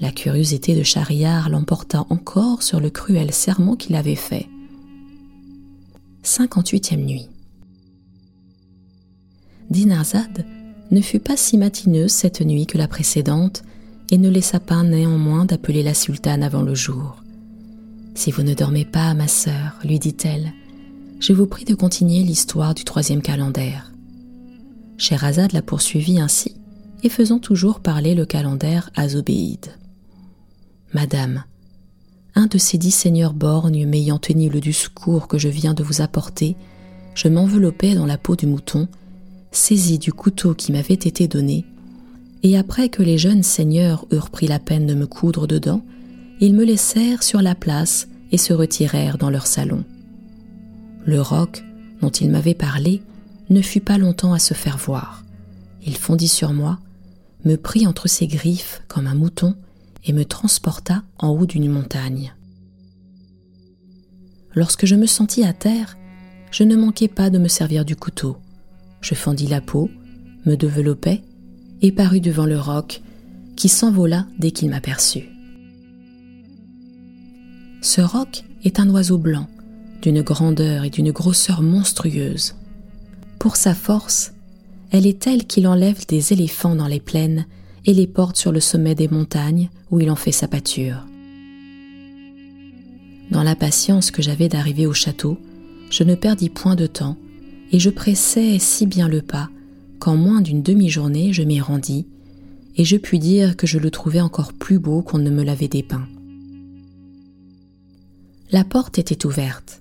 [0.00, 4.48] La curiosité de Schahriar l'emporta encore sur le cruel serment qu'il avait fait.
[6.24, 7.28] 58e nuit.
[9.70, 10.44] Dinarzade
[10.90, 13.62] ne fut pas si matineuse cette nuit que la précédente
[14.10, 17.22] et ne laissa pas néanmoins d'appeler la sultane avant le jour.
[18.14, 20.52] Si vous ne dormez pas, ma sœur, lui dit-elle,
[21.18, 23.92] je vous prie de continuer l'histoire du troisième calendaire.
[24.98, 26.54] Scheherazade la poursuivit ainsi,
[27.02, 29.72] et faisant toujours parler le calendaire à Zobéide.
[30.94, 31.44] Madame,
[32.34, 36.02] un de ces dix seigneurs borgnes m'ayant tenu le discours que je viens de vous
[36.02, 36.54] apporter,
[37.14, 38.88] je m'enveloppais dans la peau du mouton,
[39.52, 41.64] saisis du couteau qui m'avait été donné,
[42.42, 45.82] et après que les jeunes seigneurs eurent pris la peine de me coudre dedans,
[46.40, 49.84] ils me laissèrent sur la place et se retirèrent dans leur salon.
[51.06, 51.64] Le roc,
[52.02, 53.02] dont ils m'avaient parlé,
[53.48, 55.24] ne fut pas longtemps à se faire voir.
[55.86, 56.78] Il fondit sur moi,
[57.46, 59.54] me prit entre ses griffes comme un mouton,
[60.04, 62.34] et me transporta en haut d'une montagne.
[64.54, 65.96] Lorsque je me sentis à terre,
[66.50, 68.36] je ne manquai pas de me servir du couteau.
[69.00, 69.90] Je fendis la peau,
[70.44, 71.22] me développai
[71.80, 73.02] et parus devant le roc,
[73.56, 75.28] qui s'envola dès qu'il m'aperçut.
[77.80, 79.48] Ce roc est un oiseau blanc,
[80.02, 82.54] d'une grandeur et d'une grosseur monstrueuse.
[83.38, 84.32] Pour sa force,
[84.90, 87.46] elle est telle qu'il enlève des éléphants dans les plaines
[87.84, 91.06] et les porte sur le sommet des montagnes où il en fait sa pâture.
[93.30, 95.38] Dans l'impatience que j'avais d'arriver au château,
[95.90, 97.16] je ne perdis point de temps,
[97.70, 99.48] et je pressais si bien le pas
[99.98, 102.06] qu'en moins d'une demi-journée je m'y rendis,
[102.76, 105.68] et je puis dire que je le trouvais encore plus beau qu'on ne me l'avait
[105.68, 106.06] dépeint.
[108.50, 109.80] La porte était ouverte.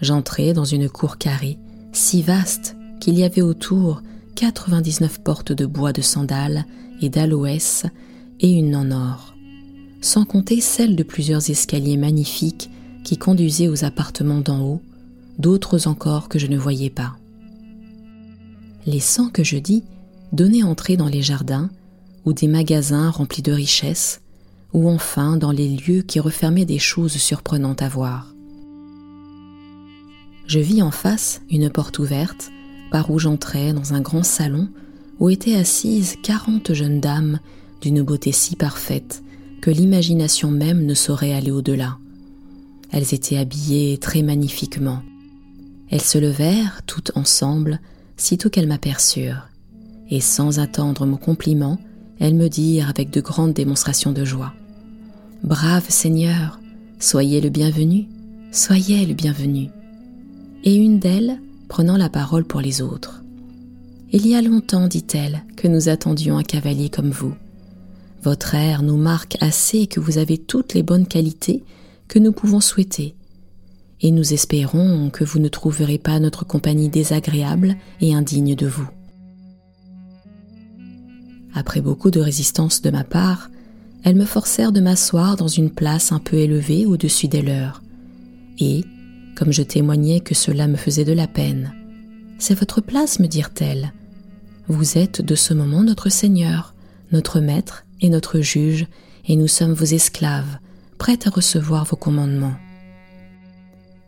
[0.00, 1.58] J'entrai dans une cour carrée,
[1.92, 4.02] si vaste qu'il y avait autour
[4.34, 6.66] 99 portes de bois de sandales
[7.08, 7.86] d'aloès
[8.40, 9.34] et une en or,
[10.00, 12.70] sans compter celle de plusieurs escaliers magnifiques
[13.04, 14.82] qui conduisaient aux appartements d'en haut,
[15.38, 17.16] d'autres encore que je ne voyais pas.
[18.86, 19.84] Les cent que je dis
[20.32, 21.70] donnaient entrée dans les jardins
[22.24, 24.20] ou des magasins remplis de richesses,
[24.72, 28.34] ou enfin dans les lieux qui refermaient des choses surprenantes à voir.
[30.46, 32.50] Je vis en face une porte ouverte
[32.90, 34.68] par où j'entrais dans un grand salon
[35.20, 37.40] où étaient assises quarante jeunes dames
[37.80, 39.22] d'une beauté si parfaite
[39.60, 41.96] que l'imagination même ne saurait aller au-delà.
[42.92, 45.02] Elles étaient habillées très magnifiquement.
[45.90, 47.80] Elles se levèrent toutes ensemble
[48.16, 49.48] sitôt qu'elles m'aperçurent,
[50.10, 51.78] et sans attendre mon compliment,
[52.20, 54.52] elles me dirent avec de grandes démonstrations de joie.
[55.42, 56.60] Brave Seigneur,
[56.98, 58.06] soyez le bienvenu,
[58.52, 59.70] soyez le bienvenu.
[60.62, 63.23] Et une d'elles, prenant la parole pour les autres.
[64.16, 67.34] Il y a longtemps, dit-elle, que nous attendions un cavalier comme vous.
[68.22, 71.64] Votre air nous marque assez que vous avez toutes les bonnes qualités
[72.06, 73.16] que nous pouvons souhaiter,
[74.00, 78.88] et nous espérons que vous ne trouverez pas notre compagnie désagréable et indigne de vous.
[81.52, 83.50] Après beaucoup de résistance de ma part,
[84.04, 87.82] elles me forcèrent de m'asseoir dans une place un peu élevée au-dessus des leurs,
[88.60, 88.84] et,
[89.34, 91.74] comme je témoignais que cela me faisait de la peine,
[92.38, 93.92] C'est votre place, me dirent-elles.
[94.68, 96.74] Vous êtes de ce moment notre Seigneur,
[97.12, 98.86] notre Maître et notre Juge,
[99.28, 100.58] et nous sommes vos esclaves,
[100.96, 102.54] prêtes à recevoir vos commandements.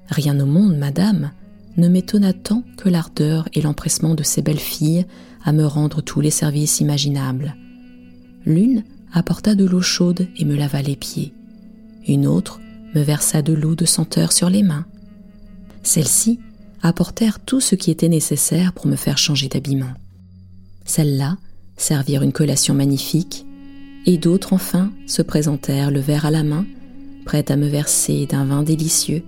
[0.09, 1.33] Rien au monde, madame,
[1.77, 5.05] ne m'étonna tant que l'ardeur et l'empressement de ces belles filles
[5.45, 7.55] à me rendre tous les services imaginables.
[8.47, 11.35] L'une apporta de l'eau chaude et me lava les pieds.
[12.09, 12.61] Une autre
[12.95, 14.87] me versa de l'eau de senteur sur les mains.
[15.83, 16.41] Celles-ci
[16.83, 19.93] apportèrent tout ce qui était nécessaire pour me faire changer d'habillement.
[20.87, 21.37] Celles-là
[21.77, 23.45] servirent une collation magnifique,
[24.07, 26.65] et d'autres enfin se présentèrent le verre à la main,
[27.25, 29.23] prêtes à me verser d'un vin délicieux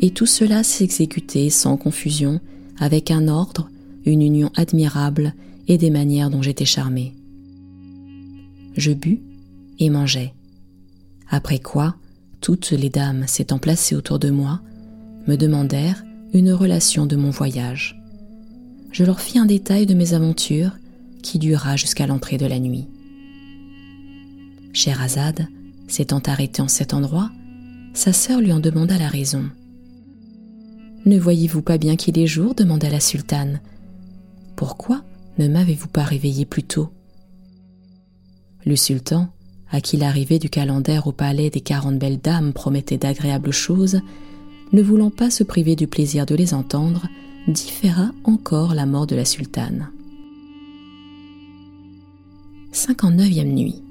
[0.00, 2.40] et tout cela s'exécutait sans confusion,
[2.78, 3.70] avec un ordre,
[4.06, 5.34] une union admirable
[5.68, 7.14] et des manières dont j'étais charmé.
[8.76, 9.18] Je bus
[9.78, 10.32] et mangeai.
[11.28, 11.96] Après quoi,
[12.40, 14.62] toutes les dames s'étant placées autour de moi,
[15.28, 18.00] me demandèrent une relation de mon voyage.
[18.92, 20.72] Je leur fis un détail de mes aventures
[21.22, 22.88] qui dura jusqu'à l'entrée de la nuit.
[24.72, 25.48] Scheherazade,
[25.88, 27.30] s'étant arrêtée en cet endroit,
[27.92, 29.44] sa sœur lui en demanda la raison.
[31.06, 32.54] Ne voyez-vous pas bien qu'il est jour?
[32.54, 33.60] demanda la sultane.
[34.54, 35.02] Pourquoi
[35.38, 36.90] ne m'avez-vous pas réveillé plus tôt?
[38.66, 39.30] Le sultan,
[39.70, 44.00] à qui l'arrivée du calendrier au palais des quarante belles dames promettait d'agréables choses,
[44.72, 47.06] ne voulant pas se priver du plaisir de les entendre,
[47.48, 49.88] différa encore la mort de la sultane.
[52.72, 53.82] 59e nuit.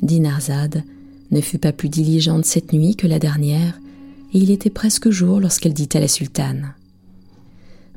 [0.00, 0.84] Dinarzade
[1.30, 3.80] ne fut pas plus diligente cette nuit que la dernière,
[4.32, 6.74] et il était presque jour lorsqu'elle dit à la sultane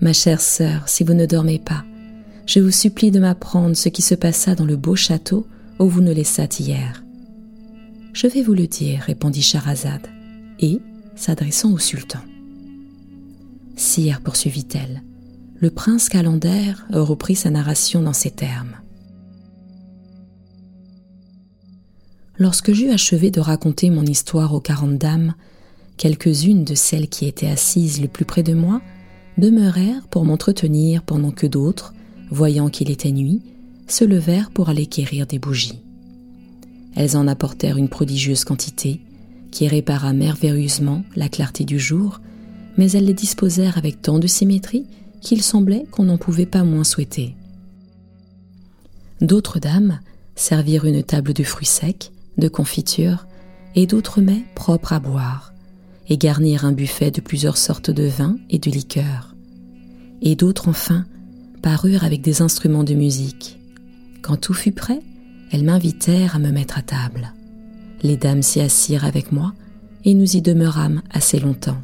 [0.01, 1.85] Ma chère sœur, si vous ne dormez pas,
[2.45, 5.47] je vous supplie de m'apprendre ce qui se passa dans le beau château
[5.79, 7.03] où vous nous laissâtes hier.
[8.13, 10.07] Je vais vous le dire, répondit Charazade,
[10.59, 10.79] et,
[11.15, 12.19] s'adressant au sultan.
[13.75, 15.03] Sire, poursuivit-elle,
[15.59, 18.75] le prince Calender reprit sa narration dans ces termes.
[22.37, 25.35] Lorsque j'eus achevé de raconter mon histoire aux quarante dames,
[25.97, 28.81] quelques-unes de celles qui étaient assises le plus près de moi
[29.37, 31.93] demeurèrent pour m'entretenir pendant que d'autres,
[32.29, 33.41] voyant qu'il était nuit,
[33.87, 35.79] se levèrent pour aller quérir des bougies.
[36.95, 39.01] Elles en apportèrent une prodigieuse quantité,
[39.51, 42.19] qui répara merveilleusement la clarté du jour,
[42.77, 44.85] mais elles les disposèrent avec tant de symétrie
[45.21, 47.35] qu'il semblait qu'on n'en pouvait pas moins souhaiter.
[49.21, 49.99] D'autres dames
[50.35, 53.25] servirent une table de fruits secs, de confitures
[53.75, 55.53] et d'autres mets propres à boire,
[56.07, 59.35] et garnir un buffet de plusieurs sortes de vins et de liqueurs.
[60.21, 61.05] Et d'autres enfin
[61.61, 63.59] parurent avec des instruments de musique.
[64.21, 65.01] Quand tout fut prêt,
[65.51, 67.33] elles m'invitèrent à me mettre à table.
[68.01, 69.53] Les dames s'y assirent avec moi
[70.03, 71.81] et nous y demeurâmes assez longtemps.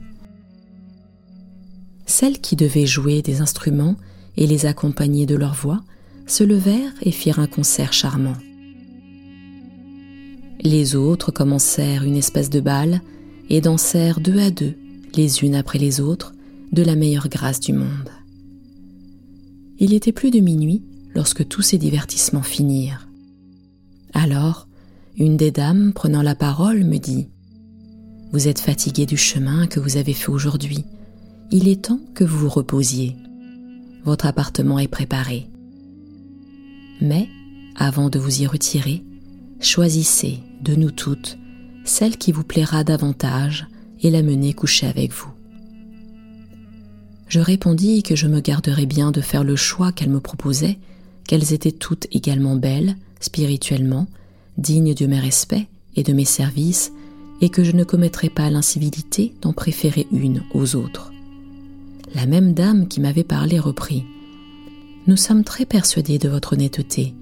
[2.06, 3.96] Celles qui devaient jouer des instruments
[4.38, 5.82] et les accompagner de leur voix
[6.28, 8.36] se levèrent et firent un concert charmant.
[10.64, 13.02] Les autres commencèrent une espèce de bal
[13.50, 14.76] et dansèrent deux à deux,
[15.16, 16.34] les unes après les autres,
[16.72, 18.10] de la meilleure grâce du monde.
[19.80, 20.84] Il était plus de minuit
[21.16, 23.08] lorsque tous ces divertissements finirent.
[24.14, 24.68] Alors,
[25.18, 27.28] une des dames, prenant la parole, me dit
[28.32, 30.86] Vous êtes fatigué du chemin que vous avez fait aujourd'hui.
[31.50, 33.16] Il est temps que vous vous reposiez.
[34.06, 35.50] Votre appartement est préparé.
[37.02, 37.28] Mais,
[37.76, 39.04] avant de vous y retirer,
[39.60, 41.38] choisissez, de nous toutes,
[41.84, 43.68] celle qui vous plaira davantage
[44.02, 45.30] et la mener coucher avec vous.
[47.28, 50.80] Je répondis que je me garderais bien de faire le choix qu'elle me proposait,
[51.28, 54.08] qu'elles étaient toutes également belles, spirituellement,
[54.58, 56.92] dignes de mes respects et de mes services,
[57.40, 61.12] et que je ne commettrais pas l'incivilité d'en préférer une aux autres.
[62.14, 64.04] La même dame qui m'avait parlé reprit.
[65.08, 67.16] Nous sommes très persuadés de votre honnêteté,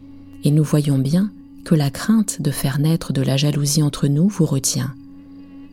[0.43, 1.31] et nous voyons bien
[1.69, 4.95] que la crainte de faire naître de la jalousie entre nous vous retient,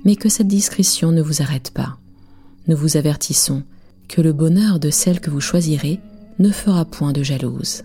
[0.05, 1.97] mais que cette discrétion ne vous arrête pas.
[2.69, 3.63] Nous vous avertissons
[4.07, 5.99] que le bonheur de celle que vous choisirez
[6.39, 7.85] ne fera point de jalouse.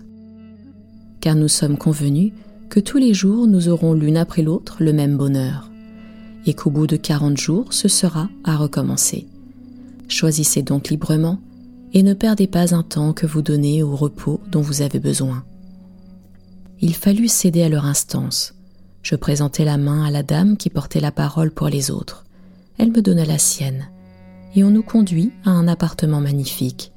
[1.22, 2.34] Car nous sommes convenus
[2.68, 5.70] que tous les jours nous aurons l'une après l'autre le même bonheur,
[6.44, 9.26] et qu'au bout de quarante jours ce sera à recommencer.
[10.08, 11.40] Choisissez donc librement
[11.94, 15.46] et ne perdez pas un temps que vous donnez au repos dont vous avez besoin
[16.82, 18.54] il fallut céder à leur instance.
[19.02, 22.24] Je présentai la main à la dame qui portait la parole pour les autres.
[22.76, 23.88] Elle me donna la sienne,
[24.56, 26.90] et on nous conduit à un appartement magnifique.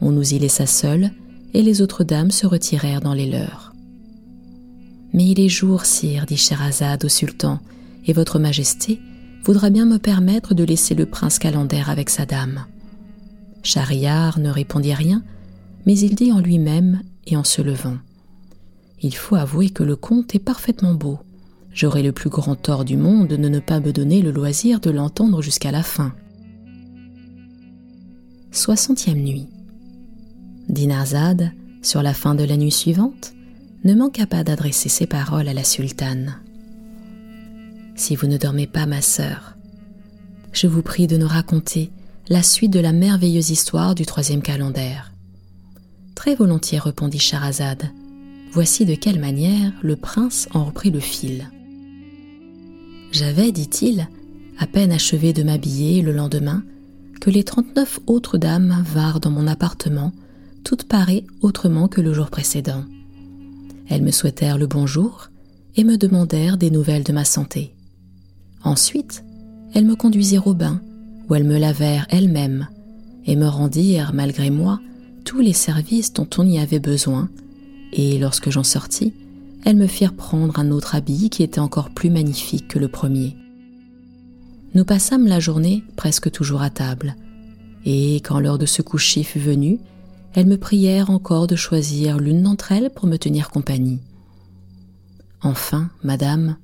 [0.00, 1.10] On nous y laissa seuls,
[1.54, 3.72] et les autres dames se retirèrent dans les leurs.
[5.12, 7.60] Mais il est jour, sire, dit Scheherazade au sultan,
[8.06, 9.00] et votre majesté
[9.44, 12.66] voudra bien me permettre de laisser le prince Calender avec sa dame.
[13.62, 15.22] Schahriar ne répondit rien,
[15.86, 17.96] mais il dit en lui-même et en se levant.
[19.02, 21.18] Il faut avouer que le conte est parfaitement beau.
[21.72, 24.90] J'aurais le plus grand tort du monde de ne pas me donner le loisir de
[24.90, 26.14] l'entendre jusqu'à la fin.
[28.50, 29.48] Soixantième nuit.
[30.68, 33.32] Dinarzade, sur la fin de la nuit suivante,
[33.84, 36.36] ne manqua pas d'adresser ses paroles à la sultane.
[37.94, 39.56] Si vous ne dormez pas, ma sœur,
[40.52, 41.90] je vous prie de nous raconter
[42.28, 45.12] la suite de la merveilleuse histoire du troisième calendaire.
[46.14, 47.90] Très volontiers, répondit Charazade,
[48.52, 51.48] Voici de quelle manière le prince en reprit le fil.
[53.12, 54.08] J'avais, dit-il,
[54.58, 56.64] à peine achevé de m'habiller le lendemain,
[57.20, 60.12] que les trente-neuf autres dames vinrent dans mon appartement,
[60.64, 62.84] toutes parées autrement que le jour précédent.
[63.88, 65.30] Elles me souhaitèrent le bonjour
[65.76, 67.74] et me demandèrent des nouvelles de ma santé.
[68.64, 69.24] Ensuite,
[69.74, 70.80] elles me conduisirent au bain,
[71.28, 72.68] où elles me lavèrent elles-mêmes,
[73.26, 74.80] et me rendirent, malgré moi,
[75.24, 77.28] tous les services dont on y avait besoin
[77.92, 79.12] et lorsque j'en sortis,
[79.64, 83.36] elles me firent prendre un autre habit qui était encore plus magnifique que le premier.
[84.74, 87.16] Nous passâmes la journée presque toujours à table,
[87.84, 89.78] et quand l'heure de se coucher fut venue,
[90.34, 93.98] elles me prièrent encore de choisir l'une d'entre elles pour me tenir compagnie.
[95.42, 96.56] Enfin, madame,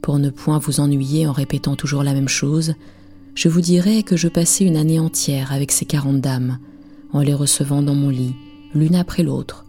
[0.00, 2.74] pour ne point vous ennuyer en répétant toujours la même chose,
[3.34, 6.58] je vous dirai que je passai une année entière avec ces quarante dames,
[7.12, 8.34] en les recevant dans mon lit,
[8.74, 9.65] l'une après l'autre,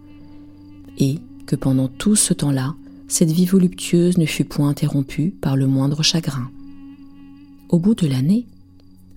[0.97, 2.75] et que pendant tout ce temps-là,
[3.07, 6.49] cette vie voluptueuse ne fut point interrompue par le moindre chagrin.
[7.69, 8.45] Au bout de l'année,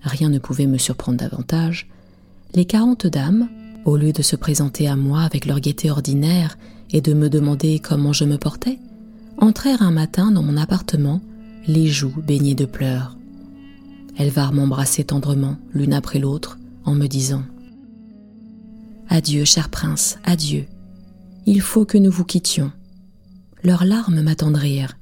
[0.01, 1.87] rien ne pouvait me surprendre davantage,
[2.53, 3.49] les quarante dames,
[3.85, 6.57] au lieu de se présenter à moi avec leur gaieté ordinaire
[6.91, 8.79] et de me demander comment je me portais,
[9.37, 11.21] entrèrent un matin dans mon appartement,
[11.67, 13.17] les joues baignées de pleurs.
[14.17, 17.43] Elles vinrent m'embrasser tendrement, l'une après l'autre, en me disant
[19.09, 20.65] Adieu, cher prince, adieu,
[21.45, 22.71] il faut que nous vous quittions.
[23.63, 24.97] Leurs larmes m'attendrirent.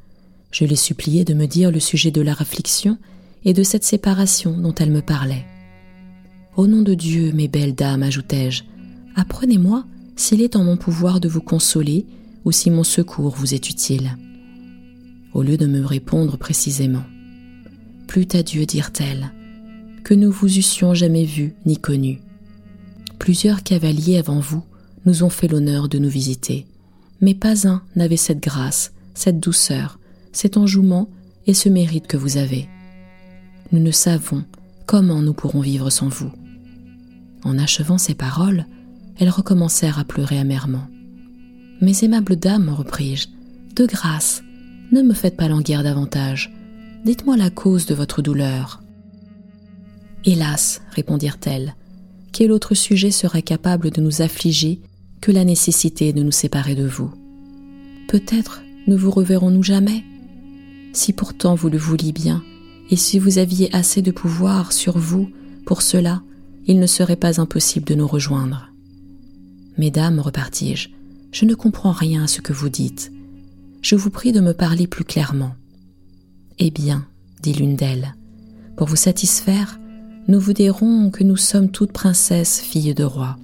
[0.51, 2.97] Je les suppliai de me dire le sujet de leur affliction
[3.45, 5.45] et de cette séparation dont elles me parlaient.
[6.55, 8.63] Au nom de Dieu, mes belles dames, ajoutai-je,
[9.15, 9.85] apprenez-moi
[10.15, 12.05] s'il est en mon pouvoir de vous consoler
[12.45, 14.17] ou si mon secours vous est utile.
[15.33, 17.03] Au lieu de me répondre précisément,
[18.07, 19.31] Plus à Dieu, dirent-elles,
[20.03, 22.21] que nous vous eussions jamais vu ni connu.
[23.19, 24.63] Plusieurs cavaliers avant vous
[25.06, 26.66] nous ont fait l'honneur de nous visiter.
[27.22, 30.00] Mais pas un n'avait cette grâce, cette douceur,
[30.32, 31.10] cet enjouement
[31.47, 32.68] et ce mérite que vous avez.
[33.72, 34.43] Nous ne savons
[34.86, 36.32] comment nous pourrons vivre sans vous
[37.43, 38.66] En achevant ces paroles,
[39.20, 40.88] elles recommencèrent à pleurer amèrement.
[41.82, 43.28] Mes aimables dames, repris-je,
[43.76, 44.43] de grâce,
[44.91, 46.54] ne me faites pas languir davantage.
[47.06, 48.82] Dites-moi la cause de votre douleur.
[50.26, 51.76] Hélas, répondirent-elles,
[52.32, 54.82] quel autre sujet serait capable de nous affliger
[55.22, 57.11] que la nécessité de nous séparer de vous
[58.07, 60.03] Peut-être ne vous reverrons-nous jamais
[60.93, 62.43] Si pourtant vous le vouliez bien,
[62.89, 65.30] et si vous aviez assez de pouvoir sur vous
[65.65, 66.24] pour cela,
[66.65, 68.72] il ne serait pas impossible de nous rejoindre.
[69.78, 70.89] Mesdames, repartis-je,
[71.32, 73.11] je ne comprends rien à ce que vous dites.
[73.82, 75.53] Je vous prie de me parler plus clairement.
[76.57, 77.05] Eh bien,
[77.41, 78.15] dit l'une d'elles,
[78.76, 79.80] pour vous satisfaire,
[80.28, 83.38] nous vous dirons que nous sommes toutes princesses, filles de roi.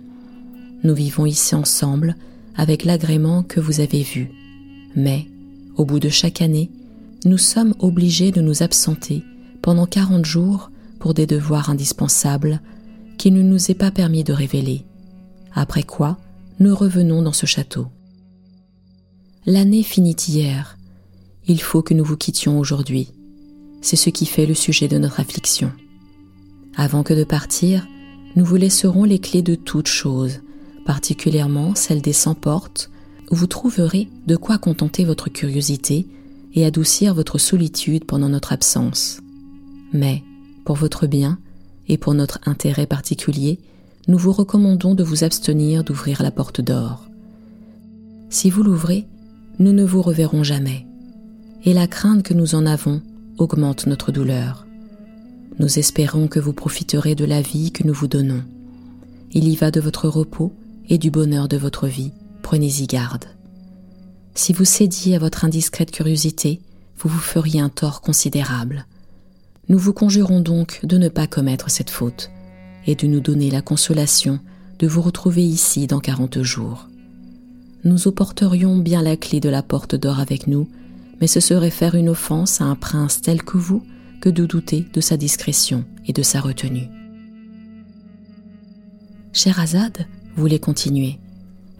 [0.85, 2.15] Nous vivons ici ensemble
[2.55, 4.29] avec l'agrément que vous avez vu.
[4.95, 5.25] Mais,
[5.77, 6.69] au bout de chaque année,
[7.25, 9.23] nous sommes obligés de nous absenter
[9.63, 10.69] pendant quarante jours
[10.99, 12.61] pour des devoirs indispensables
[13.17, 14.85] qu'il ne nous est pas permis de révéler.
[15.55, 16.19] Après quoi,
[16.59, 17.87] nous revenons dans ce château.
[19.47, 20.77] L'année finit hier.
[21.47, 23.09] Il faut que nous vous quittions aujourd'hui.
[23.81, 25.71] C'est ce qui fait le sujet de notre affliction.
[26.75, 27.87] Avant que de partir,
[28.35, 30.41] nous vous laisserons les clés de toutes choses,
[30.85, 32.89] particulièrement celles des cent portes,
[33.31, 36.07] où vous trouverez de quoi contenter votre curiosité
[36.53, 39.19] et adoucir votre solitude pendant notre absence.
[39.91, 40.23] Mais,
[40.63, 41.39] pour votre bien
[41.87, 43.59] et pour notre intérêt particulier,
[44.07, 47.05] nous vous recommandons de vous abstenir d'ouvrir la porte d'or.
[48.29, 49.07] Si vous l'ouvrez,
[49.59, 50.85] nous ne vous reverrons jamais,
[51.63, 53.01] et la crainte que nous en avons
[53.37, 54.65] augmente notre douleur.
[55.57, 58.43] Nous espérons que vous profiterez de la vie que nous vous donnons.
[59.31, 60.53] Il y va de votre repos
[60.89, 62.11] et du bonheur de votre vie,
[62.41, 63.25] prenez-y garde.
[64.33, 66.61] Si vous cédiez à votre indiscrète curiosité,
[66.97, 68.85] vous vous feriez un tort considérable.
[69.69, 72.31] Nous vous conjurons donc de ne pas commettre cette faute
[72.85, 74.39] et de nous donner la consolation
[74.79, 76.87] de vous retrouver ici dans quarante jours
[77.85, 80.67] nous opporterions bien la clé de la porte d'or avec nous,
[81.21, 83.85] mais ce serait faire une offense à un prince tel que vous
[84.21, 86.89] que de douter de sa discrétion et de sa retenue.
[89.33, 91.19] Scheherazade voulait continuer,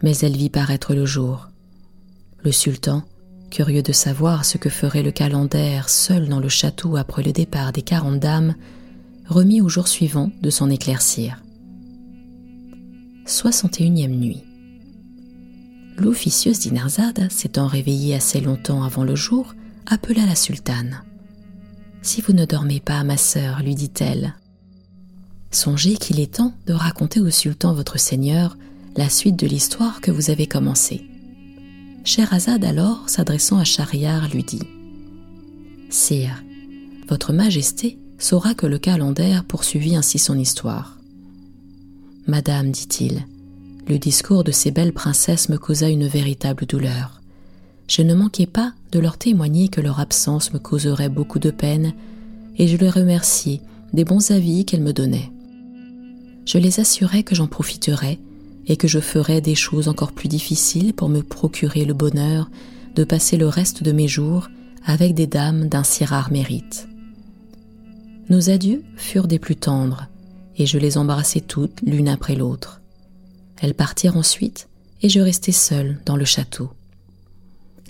[0.03, 1.49] mais elle vit paraître le jour.
[2.43, 3.03] Le sultan,
[3.49, 7.71] curieux de savoir ce que ferait le calendar seul dans le château après le départ
[7.71, 8.55] des quarante dames,
[9.27, 11.41] remit au jour suivant de s'en éclaircir.
[13.25, 14.43] 61e nuit
[15.97, 19.53] l'officieuse Dinarzade, s'étant réveillée assez longtemps avant le jour,
[19.85, 21.01] appela la sultane.
[22.01, 24.35] Si vous ne dormez pas, ma sœur, lui dit-elle,
[25.55, 28.57] songez qu'il est temps de raconter au sultan votre seigneur
[28.95, 31.05] la suite de l'histoire que vous avez commencée.
[32.03, 34.61] Scheherazade alors, s'adressant à Schahriar, lui dit
[35.89, 36.43] Sire,
[37.07, 40.97] votre majesté saura que le calendar poursuivit ainsi son histoire.
[42.27, 43.25] Madame, dit-il,
[43.87, 47.21] le discours de ces belles princesses me causa une véritable douleur.
[47.87, 51.93] Je ne manquai pas de leur témoigner que leur absence me causerait beaucoup de peine,
[52.57, 53.61] et je les remerciai
[53.93, 55.31] des bons avis qu'elles me donnaient.
[56.45, 58.19] Je les assurai que j'en profiterais
[58.67, 62.49] et que je ferais des choses encore plus difficiles pour me procurer le bonheur
[62.95, 64.49] de passer le reste de mes jours
[64.85, 66.87] avec des dames d'un si rare mérite.
[68.29, 70.07] Nos adieux furent des plus tendres,
[70.57, 72.81] et je les embrassai toutes l'une après l'autre.
[73.61, 74.67] Elles partirent ensuite
[75.01, 76.69] et je restai seul dans le château.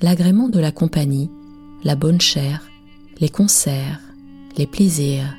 [0.01, 1.29] L'agrément de la compagnie,
[1.83, 2.63] la bonne chère,
[3.19, 3.99] les concerts,
[4.57, 5.35] les plaisirs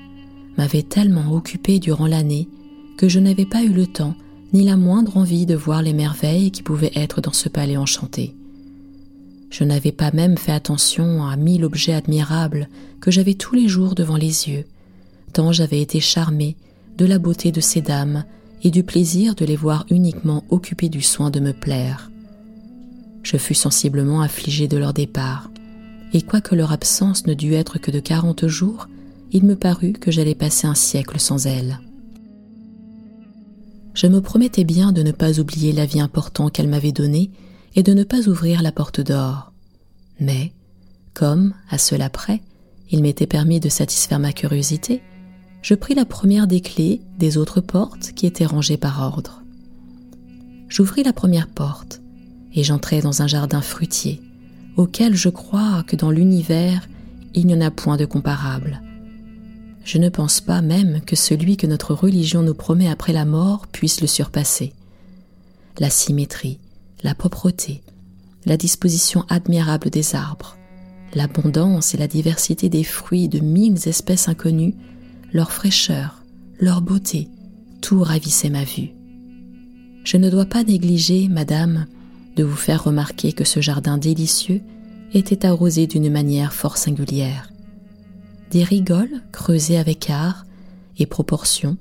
[0.56, 2.48] m'avaient tellement occupé durant l'année
[2.96, 4.14] que je n'avais pas eu le temps
[4.52, 8.34] ni la moindre envie de voir les merveilles qui pouvaient être dans ce palais enchanté.
[9.50, 12.68] Je n'avais pas même fait attention à mille objets admirables
[13.00, 14.64] que j'avais tous les jours devant les yeux,
[15.32, 16.56] tant j'avais été charmé
[16.96, 18.24] de la beauté de ces dames
[18.62, 22.10] et du plaisir de les voir uniquement occupés du soin de me plaire.
[23.22, 25.50] Je fus sensiblement affligé de leur départ,
[26.12, 28.88] et quoique leur absence ne dût être que de quarante jours,
[29.32, 31.80] il me parut que j'allais passer un siècle sans elles.
[33.96, 37.30] Je me promettais bien de ne pas oublier la vie importante qu'elle m'avait donnée
[37.74, 39.52] et de ne pas ouvrir la porte d'or.
[40.20, 40.52] Mais,
[41.14, 42.42] comme, à cela près,
[42.90, 45.00] il m'était permis de satisfaire ma curiosité,
[45.62, 49.42] je pris la première des clés des autres portes qui étaient rangées par ordre.
[50.68, 52.02] J'ouvris la première porte
[52.52, 54.20] et j'entrai dans un jardin fruitier,
[54.76, 56.86] auquel je crois que dans l'univers
[57.32, 58.82] il n'y en a point de comparable.
[59.86, 63.68] Je ne pense pas même que celui que notre religion nous promet après la mort
[63.68, 64.72] puisse le surpasser.
[65.78, 66.58] La symétrie,
[67.04, 67.82] la propreté,
[68.46, 70.56] la disposition admirable des arbres,
[71.14, 74.74] l'abondance et la diversité des fruits de mille espèces inconnues
[75.32, 76.24] leur fraîcheur,
[76.58, 77.28] leur beauté,
[77.80, 78.90] tout ravissait ma vue.
[80.02, 81.86] Je ne dois pas négliger, madame,
[82.34, 84.62] de vous faire remarquer que ce jardin délicieux
[85.12, 87.50] était arrosé d'une manière fort singulière.
[88.50, 90.46] Des rigoles creusées avec art
[90.98, 91.76] et proportion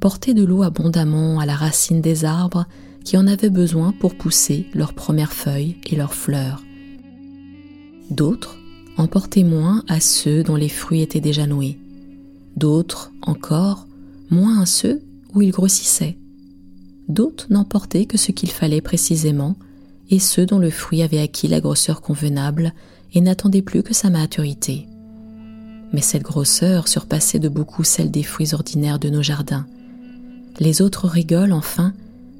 [0.00, 2.66] portaient de l'eau abondamment à la racine des arbres
[3.04, 6.62] qui en avaient besoin pour pousser leurs premières feuilles et leurs fleurs.
[8.10, 8.58] D'autres
[8.96, 11.78] en portaient moins à ceux dont les fruits étaient déjà noués.
[12.56, 13.86] D'autres, encore,
[14.30, 15.00] moins à ceux
[15.34, 16.18] où ils grossissaient.
[17.08, 19.56] D'autres n'en portaient que ce qu'il fallait précisément,
[20.10, 22.74] et ceux dont le fruit avait acquis la grosseur convenable
[23.14, 24.86] et n'attendait plus que sa maturité.
[25.92, 29.66] Mais cette grosseur surpassait de beaucoup celle des fruits ordinaires de nos jardins.
[30.58, 31.92] Les autres rigoles, enfin,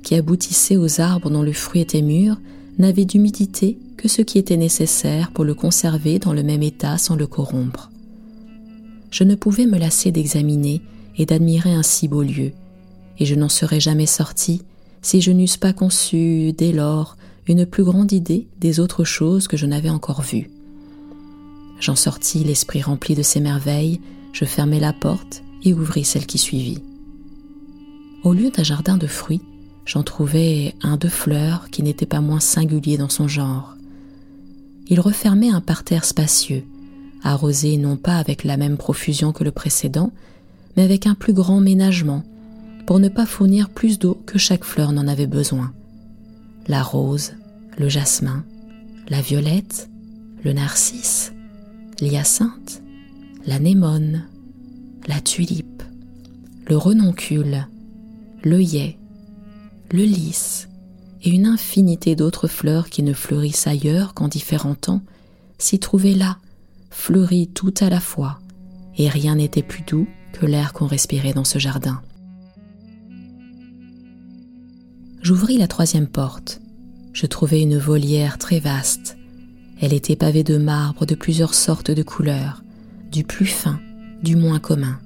[0.03, 2.41] qui aboutissaient aux arbres dont le fruit était mûr,
[2.79, 7.17] n'avaient d'humidité que ce qui était nécessaire pour le conserver dans le même état sans
[7.17, 7.91] le corrompre.
[9.11, 10.81] Je ne pouvais me lasser d'examiner
[11.19, 12.53] et d'admirer un si beau lieu,
[13.19, 14.63] et je n'en serais jamais sorti
[15.03, 19.57] si je n'eusse pas conçu, dès lors, une plus grande idée des autres choses que
[19.57, 20.51] je n'avais encore vues.
[21.83, 24.01] J'en sortis l'esprit rempli de ces merveilles,
[24.33, 26.79] je fermai la porte et ouvris celle qui suivit.
[28.23, 29.41] Au lieu d'un jardin de fruits,
[29.85, 33.75] j'en trouvai un de fleurs qui n'était pas moins singulier dans son genre.
[34.87, 36.63] Il refermait un parterre spacieux,
[37.25, 40.13] arrosé non pas avec la même profusion que le précédent,
[40.77, 42.23] mais avec un plus grand ménagement,
[42.87, 45.73] pour ne pas fournir plus d'eau que chaque fleur n'en avait besoin.
[46.69, 47.33] La rose,
[47.77, 48.45] le jasmin,
[49.09, 49.91] la violette,
[50.45, 51.33] le narcisse,
[52.03, 52.83] l'hyacinthe,
[53.47, 54.25] l'anémone,
[55.07, 55.85] la tulipe,
[56.67, 57.69] le renoncule,
[58.43, 58.99] l'œillet,
[59.93, 60.69] le lys
[61.23, 65.01] et une infinité d'autres fleurs qui ne fleurissent ailleurs qu'en différents temps
[65.59, 66.39] s'y trouvaient là,
[66.91, 68.41] fleuries tout à la fois,
[68.99, 72.03] et rien n'était plus doux que l'air qu'on respirait dans ce jardin.
[75.23, 76.61] J'ouvris la troisième porte.
[77.13, 79.17] Je trouvai une volière très vaste.
[79.83, 82.63] Elle était pavée de marbre de plusieurs sortes de couleurs,
[83.11, 83.81] du plus fin,
[84.23, 85.01] du moins commun.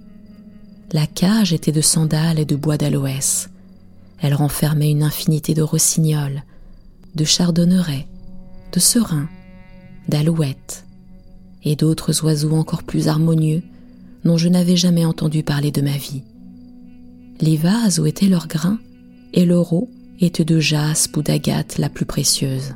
[0.92, 3.48] La cage était de sandales et de bois d'aloès.
[4.20, 6.42] Elle renfermait une infinité de rossignols,
[7.14, 8.06] de chardonnerets,
[8.72, 9.30] de serins,
[10.08, 10.84] d'alouettes
[11.64, 13.62] et d'autres oiseaux encore plus harmonieux
[14.24, 16.22] dont je n'avais jamais entendu parler de ma vie.
[17.40, 18.78] Les vases où étaient leurs grains
[19.32, 19.88] et leur eau
[20.20, 22.74] étaient de jaspe ou d'agate la plus précieuse.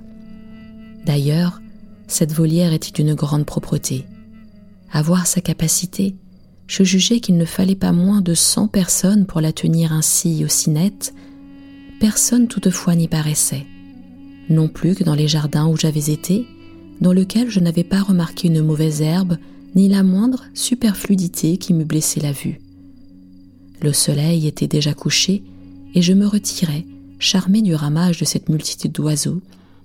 [1.05, 1.61] D'ailleurs,
[2.11, 4.05] cette volière était d'une grande propreté.
[4.93, 6.17] À voir sa capacité,
[6.67, 10.71] je jugeais qu'il ne fallait pas moins de cent personnes pour la tenir ainsi aussi
[10.71, 11.15] nette
[12.01, 13.67] personne toutefois n'y paraissait,
[14.49, 16.47] non plus que dans les jardins où j'avais été,
[17.01, 19.37] dans lesquels je n'avais pas remarqué une mauvaise herbe
[19.75, 22.59] ni la moindre superfluidité qui m'eût blessé la vue.
[23.83, 25.45] Le soleil était déjà couché
[25.95, 26.87] et je me retirais,
[27.19, 29.43] charmé du ramage de cette multitude d'oiseaux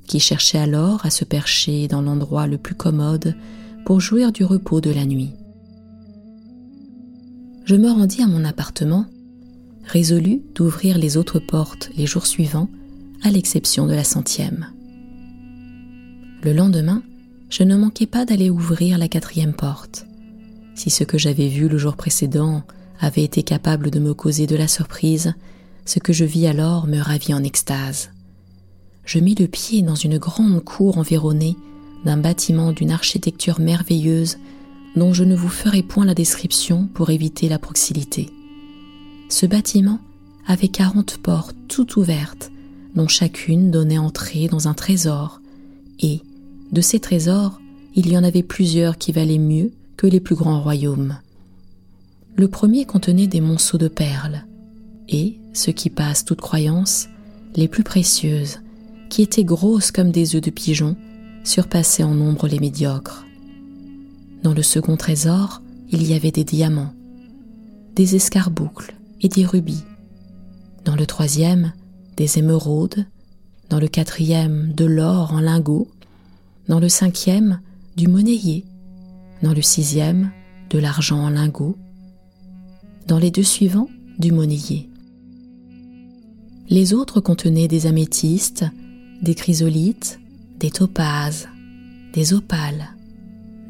[0.08, 3.36] qui cherchaient alors à se percher dans l'endroit le plus commode
[3.86, 5.32] pour jouir du repos de la nuit.
[7.66, 9.06] Je me rendis à mon appartement
[9.86, 12.70] résolu d'ouvrir les autres portes les jours suivants,
[13.24, 14.68] à l'exception de la centième.
[16.43, 17.01] Le lendemain,
[17.49, 20.06] je ne manquai pas d'aller ouvrir la quatrième porte.
[20.76, 22.64] Si ce que j'avais vu le jour précédent
[22.99, 25.34] avait été capable de me causer de la surprise,
[25.86, 28.10] ce que je vis alors me ravit en extase.
[29.06, 31.56] Je mis le pied dans une grande cour environnée
[32.03, 34.38] d'un bâtiment d'une architecture merveilleuse
[34.95, 38.30] dont je ne vous ferai point la description pour éviter la proximité.
[39.30, 39.99] Ce bâtiment
[40.47, 42.51] avait quarante portes toutes ouvertes,
[42.95, 45.41] dont chacune donnait entrée dans un trésor,
[45.99, 46.22] et,
[46.72, 47.60] de ces trésors,
[47.95, 51.18] il y en avait plusieurs qui valaient mieux que les plus grands royaumes.
[52.36, 54.45] Le premier contenait des monceaux de perles,
[55.10, 57.08] et, ce qui passe toute croyance,
[57.56, 58.60] les plus précieuses,
[59.10, 60.95] qui étaient grosses comme des œufs de pigeon,
[61.43, 63.26] surpassaient en nombre les médiocres.
[64.43, 66.93] Dans le second trésor, il y avait des diamants,
[67.95, 69.84] des escarboucles, et des rubis.
[70.84, 71.74] Dans le troisième,
[72.18, 73.06] des émeraudes.
[73.70, 75.88] Dans le quatrième, de l'or en lingots.
[76.68, 77.60] Dans le cinquième,
[77.95, 78.66] du monnayer.
[79.41, 80.32] Dans le sixième,
[80.70, 81.78] de l'argent en lingots.
[83.08, 83.89] Dans les deux suivants,
[84.20, 84.89] du monnayer.
[86.70, 88.66] Les autres contenaient des améthystes,
[89.22, 90.20] des chrysolites,
[90.59, 91.47] des topazes,
[92.13, 92.89] des opales,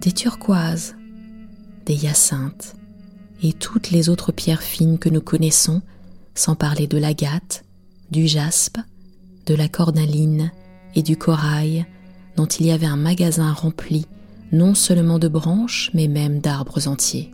[0.02, 0.96] des turquoises,
[1.86, 2.76] des hyacinthes,
[3.43, 5.82] et toutes les autres pierres fines que nous connaissons,
[6.34, 7.64] sans parler de l'agate,
[8.12, 8.78] du jaspe,
[9.46, 10.52] de la cornaline
[10.96, 11.86] et du corail,
[12.36, 14.06] dont il y avait un magasin rempli
[14.52, 17.32] non seulement de branches, mais même d'arbres entiers.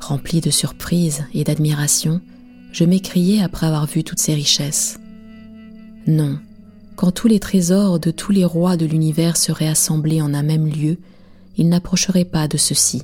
[0.00, 2.20] Rempli de surprise et d'admiration,
[2.72, 4.98] je m'écriai après avoir vu toutes ces richesses.
[6.06, 6.38] Non,
[6.94, 10.66] quand tous les trésors de tous les rois de l'univers seraient assemblés en un même
[10.66, 10.98] lieu,
[11.56, 13.02] ils n'approcheraient pas de ceci.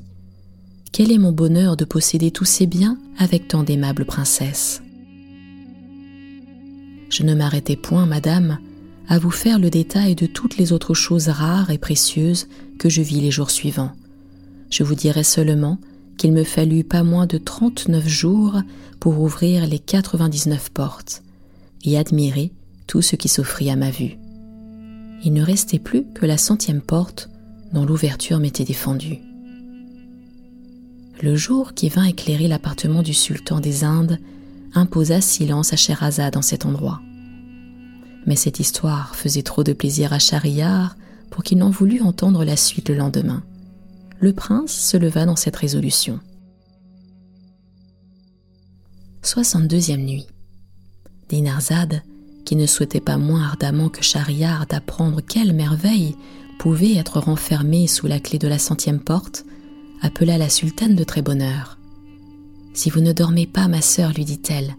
[0.92, 4.82] Quel est mon bonheur de posséder tous ces biens avec tant d'aimables princesses?
[7.10, 8.58] Je ne m'arrêtais point, madame,
[9.08, 12.46] à vous faire le détail de toutes les autres choses rares et précieuses
[12.78, 13.92] que je vis les jours suivants.
[14.70, 15.78] Je vous dirai seulement
[16.18, 18.60] qu'il me fallut pas moins de trente-neuf jours
[19.00, 21.22] pour ouvrir les quatre-vingt-dix-neuf portes
[21.84, 22.52] et admirer
[22.92, 24.18] tout ce qui s'offrit à ma vue.
[25.24, 27.30] Il ne restait plus que la centième porte
[27.72, 29.16] dont l'ouverture m'était défendue.
[31.22, 34.18] Le jour qui vint éclairer l'appartement du sultan des Indes
[34.74, 37.00] imposa silence à Sherazade en cet endroit.
[38.26, 40.94] Mais cette histoire faisait trop de plaisir à Schahriar
[41.30, 43.42] pour qu'il n'en voulût entendre la suite le lendemain.
[44.20, 46.20] Le prince se leva dans cette résolution.
[49.22, 50.26] 62e nuit.
[51.30, 52.02] Dinarzade,
[52.44, 56.16] qui ne souhaitait pas moins ardemment que Schahriar d'apprendre quelle merveille
[56.58, 59.44] pouvait être renfermée sous la clé de la centième porte,
[60.00, 61.78] appela la sultane de très bonne heure.
[62.74, 64.76] Si vous ne dormez pas, ma sœur, lui dit-elle,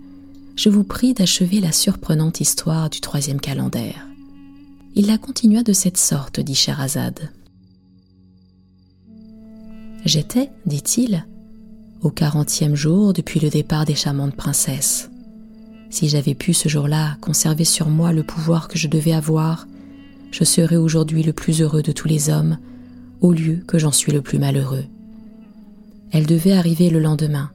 [0.55, 4.07] je vous prie d'achever la surprenante histoire du troisième calendaire.
[4.95, 7.31] Il la continua de cette sorte, dit Scheherazade.
[10.05, 11.25] J'étais, dit-il,
[12.01, 15.09] au quarantième jour depuis le départ des charmantes princesses.
[15.93, 19.67] Si j'avais pu ce jour-là conserver sur moi le pouvoir que je devais avoir,
[20.31, 22.57] je serais aujourd'hui le plus heureux de tous les hommes,
[23.21, 24.85] au lieu que j'en suis le plus malheureux.
[26.11, 27.51] Elles devaient arriver le lendemain,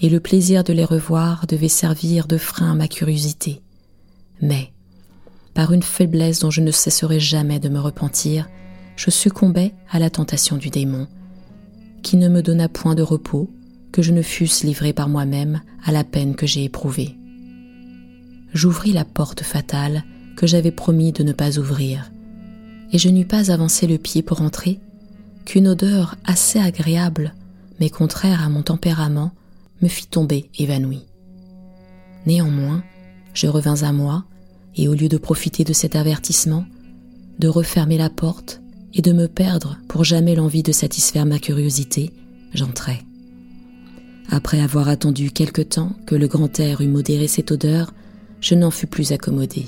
[0.00, 3.62] et le plaisir de les revoir devait servir de frein à ma curiosité.
[4.40, 4.72] Mais,
[5.52, 8.48] par une faiblesse dont je ne cesserai jamais de me repentir,
[8.94, 11.08] je succombais à la tentation du démon,
[12.04, 13.50] qui ne me donna point de repos
[13.90, 17.16] que je ne fusse livré par moi-même à la peine que j'ai éprouvée.
[18.52, 20.04] J'ouvris la porte fatale
[20.36, 22.10] que j'avais promis de ne pas ouvrir,
[22.92, 24.78] et je n'eus pas avancé le pied pour entrer
[25.44, 27.34] qu'une odeur assez agréable,
[27.80, 29.32] mais contraire à mon tempérament,
[29.80, 31.00] me fit tomber évanoui.
[32.26, 32.84] Néanmoins,
[33.34, 34.24] je revins à moi,
[34.76, 36.64] et au lieu de profiter de cet avertissement,
[37.38, 38.60] de refermer la porte
[38.94, 42.12] et de me perdre pour jamais l'envie de satisfaire ma curiosité,
[42.54, 43.02] j'entrai.
[44.30, 47.92] Après avoir attendu quelque temps que le grand air eût modéré cette odeur,
[48.42, 49.64] je n'en fus plus accommodé.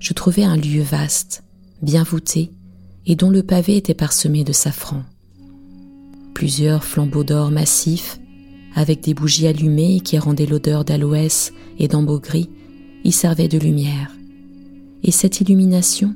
[0.00, 1.44] Je trouvai un lieu vaste,
[1.82, 2.50] bien voûté,
[3.06, 5.04] et dont le pavé était parsemé de safran.
[6.34, 8.18] Plusieurs flambeaux d'or massifs
[8.74, 12.50] avec des bougies allumées qui rendaient l'odeur d'aloès et d'ambeau gris,
[13.04, 14.14] y servait de lumière.
[15.02, 16.14] Et cette illumination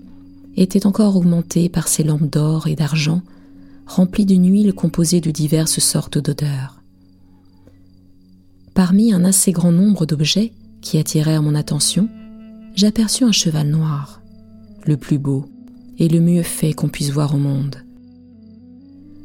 [0.57, 3.23] était encore augmentée par ces lampes d'or et d'argent
[3.87, 6.83] remplies d'une huile composée de diverses sortes d'odeurs.
[8.75, 12.09] Parmi un assez grand nombre d'objets qui attirèrent mon attention,
[12.75, 14.23] j'aperçus un cheval noir,
[14.85, 15.47] le plus beau
[15.99, 17.77] et le mieux fait qu'on puisse voir au monde.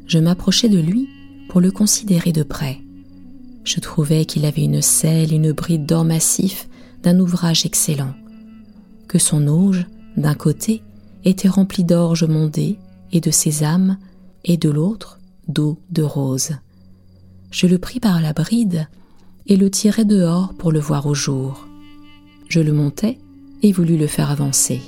[0.07, 1.07] Je m'approchai de lui
[1.49, 2.79] pour le considérer de près
[3.65, 6.69] je trouvais qu'il avait une selle, une bride d'or massif
[7.03, 8.13] d'un ouvrage excellent,
[9.07, 9.85] que son auge,
[10.15, 10.83] d'un côté,
[11.25, 12.77] était remplie d'orge mondée
[13.11, 13.97] et de sésame,
[14.43, 16.51] et de l'autre, d'eau de rose.
[17.49, 18.87] Je le pris par la bride
[19.47, 21.67] et le tirai dehors pour le voir au jour.
[22.49, 23.19] Je le montai
[23.61, 24.81] et voulus le faire avancer.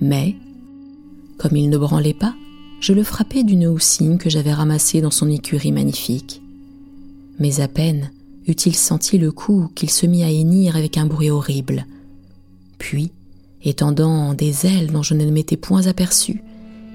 [0.00, 0.36] Mais,
[1.38, 2.34] comme il ne branlait pas,
[2.80, 6.40] je le frappai d'une houssine que j'avais ramassée dans son écurie magnifique
[7.40, 8.12] mais à peine
[8.46, 11.86] eut-il senti le coup qu'il se mit à hennir avec un bruit horrible.
[12.78, 13.10] Puis,
[13.64, 16.42] étendant des ailes dont je ne m'étais point aperçu,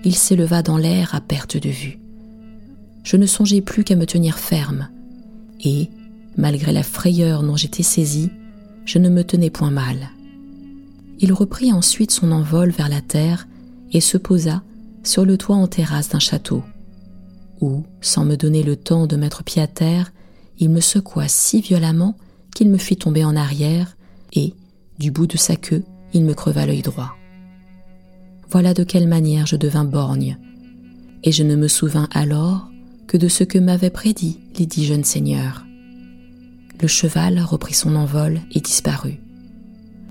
[0.06, 1.99] il s'éleva dans l'air à perte de vue.
[3.03, 4.90] Je ne songeais plus qu'à me tenir ferme,
[5.64, 5.90] et,
[6.38, 8.30] malgré la frayeur dont j'étais saisi,
[8.86, 10.10] je ne me tenais point mal.
[11.20, 13.48] Il reprit ensuite son envol vers la terre
[13.91, 14.64] et se posa
[15.03, 16.64] sur le toit en terrasse d'un château,
[17.62, 20.12] où, sans me donner le temps de mettre pied à terre,
[20.60, 22.16] il me secoua si violemment
[22.53, 23.95] qu'il me fit tomber en arrière
[24.34, 24.53] et,
[24.99, 25.84] du bout de sa queue,
[26.14, 27.16] il me creva l'œil droit.
[28.49, 30.38] Voilà de quelle manière je devins borgne,
[31.24, 32.70] et je ne me souvins alors
[33.07, 35.65] que de ce que m'avaient prédit les dix jeunes seigneurs.
[36.81, 39.22] Le cheval reprit son envol et disparut.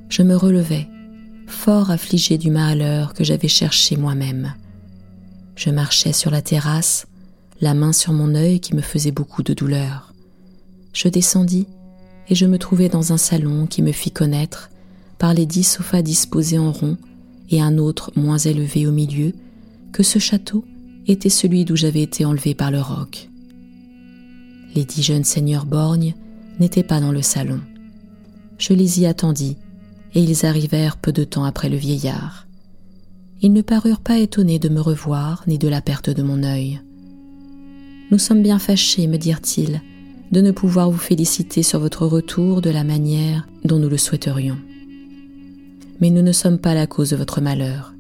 [0.09, 0.89] Je me relevai,
[1.47, 4.55] fort affligé du malheur que j'avais cherché moi-même.
[5.57, 7.07] Je marchais sur la terrasse,
[7.61, 10.15] la main sur mon œil qui me faisait beaucoup de douleur
[10.95, 11.67] je descendis
[12.29, 14.71] et je me trouvai dans un salon qui me fit connaître,
[15.19, 16.97] par les dix sofas disposés en rond
[17.51, 19.33] et un autre moins élevé au milieu,
[19.93, 20.65] que ce château
[21.07, 23.29] était celui d'où j'avais été enlevé par le roc.
[24.75, 26.15] Les dix jeunes seigneurs borgnes
[26.59, 27.61] n'étaient pas dans le salon.
[28.59, 29.57] Je les y attendis,
[30.15, 32.47] et ils arrivèrent peu de temps après le vieillard.
[33.43, 36.81] Ils ne parurent pas étonnés de me revoir ni de la perte de mon œil.
[38.11, 39.83] Nous sommes bien fâchés, me dirent-ils,
[40.33, 44.59] de ne pouvoir vous féliciter sur votre retour de la manière dont nous le souhaiterions.
[46.01, 47.95] Mais nous ne sommes pas la cause de votre malheur.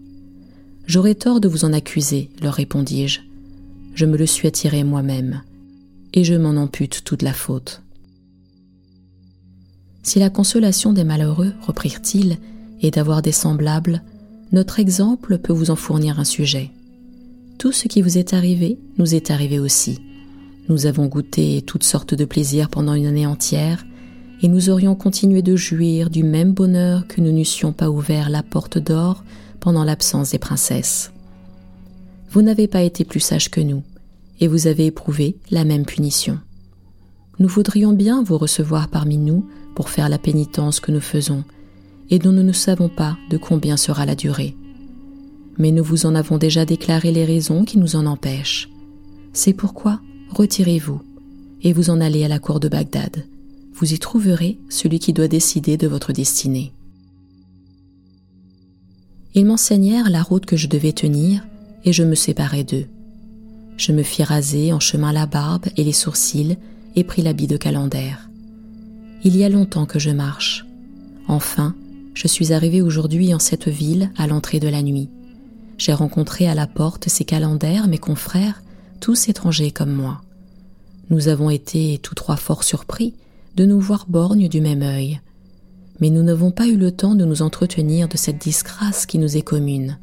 [0.87, 3.21] J'aurais tort de vous en accuser, leur répondis-je.
[3.95, 5.43] Je me le suis attiré moi-même,
[6.13, 7.84] et je m'en ampute toute la faute.
[10.05, 12.37] Si la consolation des malheureux, reprirent-ils,
[12.83, 14.03] est d'avoir des semblables,
[14.53, 16.71] notre exemple peut vous en fournir un sujet.
[17.57, 19.99] Tout ce qui vous est arrivé nous est arrivé aussi.
[20.69, 23.87] Nous avons goûté toutes sortes de plaisirs pendant une année entière,
[24.43, 28.43] et nous aurions continué de jouir du même bonheur que nous n'eussions pas ouvert la
[28.43, 29.25] porte d'or
[29.59, 31.13] pendant l'absence des princesses.
[32.31, 33.83] Vous n'avez pas été plus sage que nous,
[34.41, 36.39] et vous avez éprouvé la même punition.
[37.39, 41.45] Nous voudrions bien vous recevoir parmi nous pour faire la pénitence que nous faisons,
[42.11, 44.57] et dont nous ne savons pas de combien sera la durée.
[45.59, 48.69] Mais nous vous en avons déjà déclaré les raisons qui nous en empêchent.
[49.33, 51.01] C'est pourquoi retirez-vous,
[51.63, 53.25] et vous en allez à la cour de Bagdad.
[53.73, 56.73] Vous y trouverez celui qui doit décider de votre destinée.
[59.35, 61.45] Ils m'enseignèrent la route que je devais tenir,
[61.85, 62.87] et je me séparai d'eux.
[63.77, 66.57] Je me fis raser en chemin la barbe et les sourcils,
[66.95, 68.29] et pris l'habit de calendaire.
[69.27, 70.67] Il y a longtemps que je marche.
[71.29, 71.75] Enfin,
[72.13, 75.09] je suis arrivé aujourd'hui en cette ville à l'entrée de la nuit.
[75.79, 78.63] J'ai rencontré à la porte ces calendaires, mes confrères,
[79.01, 80.21] tous étrangers comme moi.
[81.09, 83.15] Nous avons été tous trois fort surpris
[83.57, 85.21] de nous voir borgnes du même œil.
[86.01, 89.39] Mais nous n'avons pas eu le temps de nous entretenir de cette disgrâce qui nous
[89.39, 89.97] est commune.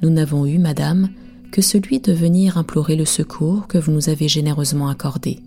[0.00, 1.10] Nous n'avons eu, madame,
[1.52, 5.40] que celui de venir implorer le secours que vous nous avez généreusement accordé.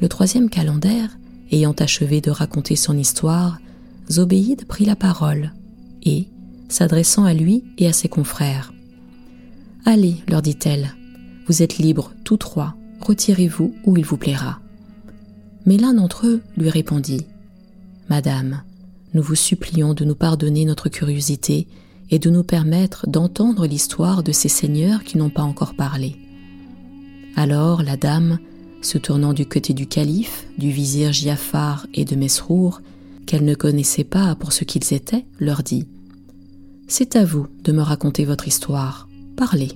[0.00, 1.16] Le troisième calendaire
[1.50, 3.58] Ayant achevé de raconter son histoire,
[4.10, 5.52] Zobéide prit la parole
[6.02, 6.28] et,
[6.68, 8.72] s'adressant à lui et à ses confrères,
[9.84, 10.94] Allez, leur dit-elle,
[11.46, 14.60] vous êtes libres tous trois, retirez-vous où il vous plaira.
[15.66, 17.26] Mais l'un d'entre eux lui répondit,
[18.08, 18.62] Madame,
[19.14, 21.66] nous vous supplions de nous pardonner notre curiosité
[22.10, 26.16] et de nous permettre d'entendre l'histoire de ces seigneurs qui n'ont pas encore parlé.
[27.36, 28.38] Alors la dame,
[28.82, 32.80] se tournant du côté du calife, du vizir Giafar et de Mesrour,
[33.26, 35.86] qu'elle ne connaissait pas pour ce qu'ils étaient, leur dit
[36.88, 39.72] C'est à vous de me raconter votre histoire, parlez.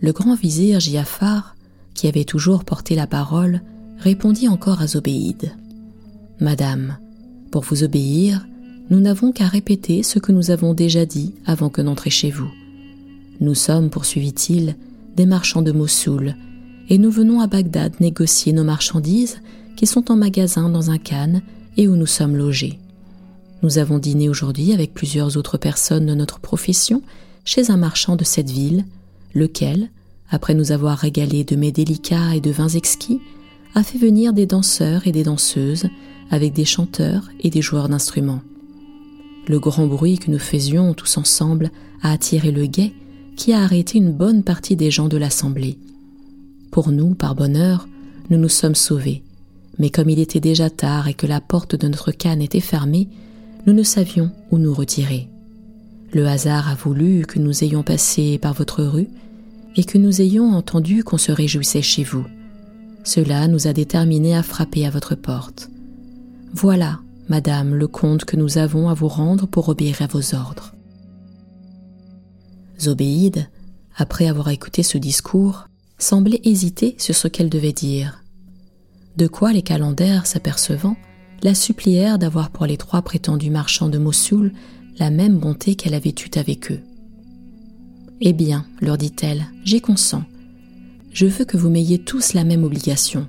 [0.00, 1.56] Le grand vizir Giafar,
[1.94, 3.62] qui avait toujours porté la parole,
[3.98, 5.52] répondit encore à Zobéide
[6.40, 6.98] Madame,
[7.50, 8.46] pour vous obéir,
[8.90, 12.50] nous n'avons qu'à répéter ce que nous avons déjà dit avant que d'entrer chez vous.
[13.40, 14.76] Nous sommes, poursuivit-il,
[15.16, 16.36] des marchands de Mossoul,
[16.88, 19.40] et nous venons à Bagdad négocier nos marchandises
[19.76, 21.40] qui sont en magasin dans un khan
[21.76, 22.78] et où nous sommes logés.
[23.62, 27.02] Nous avons dîné aujourd'hui avec plusieurs autres personnes de notre profession
[27.44, 28.84] chez un marchand de cette ville,
[29.34, 29.90] lequel,
[30.30, 33.20] après nous avoir régalés de mets délicats et de vins exquis,
[33.74, 35.86] a fait venir des danseurs et des danseuses
[36.30, 38.42] avec des chanteurs et des joueurs d'instruments.
[39.46, 41.70] Le grand bruit que nous faisions tous ensemble
[42.02, 42.92] a attiré le guet
[43.36, 45.78] qui a arrêté une bonne partie des gens de l'assemblée
[46.70, 47.88] pour nous, par bonheur,
[48.30, 49.22] nous nous sommes sauvés.
[49.78, 53.08] Mais comme il était déjà tard et que la porte de notre canne était fermée,
[53.66, 55.28] nous ne savions où nous retirer.
[56.12, 59.08] Le hasard a voulu que nous ayons passé par votre rue
[59.76, 62.24] et que nous ayons entendu qu'on se réjouissait chez vous.
[63.04, 65.68] Cela nous a déterminés à frapper à votre porte.
[66.54, 70.74] Voilà, Madame, le compte que nous avons à vous rendre pour obéir à vos ordres.
[72.80, 73.48] Zobéide,
[73.96, 78.22] après avoir écouté ce discours, semblait hésiter sur ce qu'elle devait dire.
[79.16, 80.96] De quoi les calendaires, s'apercevant,
[81.42, 84.52] la supplièrent d'avoir pour les trois prétendus marchands de Mossoul
[84.98, 86.80] la même bonté qu'elle avait eue avec eux.
[88.20, 90.24] Eh bien, leur dit-elle, j'y consens.
[91.12, 93.26] Je veux que vous m'ayez tous la même obligation.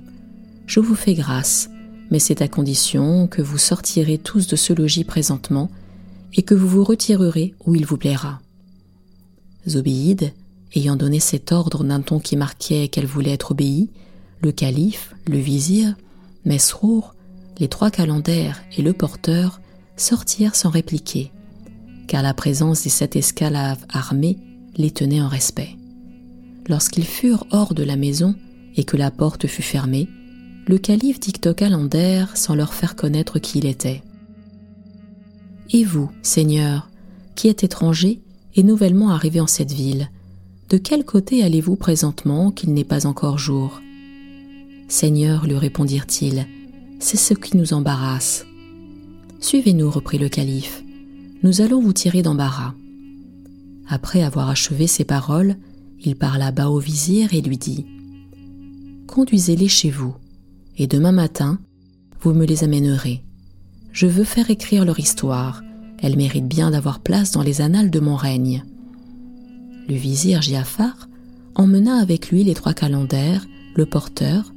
[0.66, 1.70] Je vous fais grâce,
[2.10, 5.70] mais c'est à condition que vous sortirez tous de ce logis présentement
[6.34, 8.40] et que vous vous retirerez où il vous plaira.
[9.66, 10.32] Zobéide,
[10.74, 13.88] Ayant donné cet ordre d'un ton qui marquait qu'elle voulait être obéie,
[14.42, 15.94] le calife, le vizir,
[16.44, 17.14] Mesrour,
[17.58, 19.60] les trois calendaires et le porteur
[19.96, 21.32] sortirent sans répliquer,
[22.06, 24.38] car la présence des sept esclaves armés
[24.76, 25.76] les tenait en respect.
[26.68, 28.34] Lorsqu'ils furent hors de la maison
[28.76, 30.08] et que la porte fut fermée,
[30.66, 34.02] le calife dicta aux calendaires sans leur faire connaître qui il était.
[35.70, 36.90] Et vous, Seigneur,
[37.34, 38.20] qui êtes étranger
[38.54, 40.10] et nouvellement arrivé en cette ville,
[40.68, 43.80] de quel côté allez-vous présentement qu'il n'est pas encore jour?
[44.86, 46.46] Seigneur, lui répondirent-ils,
[46.98, 48.44] c'est ce qui nous embarrasse.
[49.40, 50.82] Suivez-nous, reprit le calife,
[51.42, 52.74] nous allons vous tirer d'embarras.
[53.88, 55.56] Après avoir achevé ces paroles,
[56.00, 57.86] il parla bas au vizir et lui dit
[59.06, 60.14] Conduisez-les chez vous,
[60.76, 61.58] et demain matin,
[62.20, 63.22] vous me les amènerez.
[63.92, 65.62] Je veux faire écrire leur histoire,
[66.02, 68.64] elle mérite bien d'avoir place dans les annales de mon règne.
[69.88, 71.08] Le vizir Giafar
[71.54, 74.52] emmena avec lui les trois calenders, le porteur,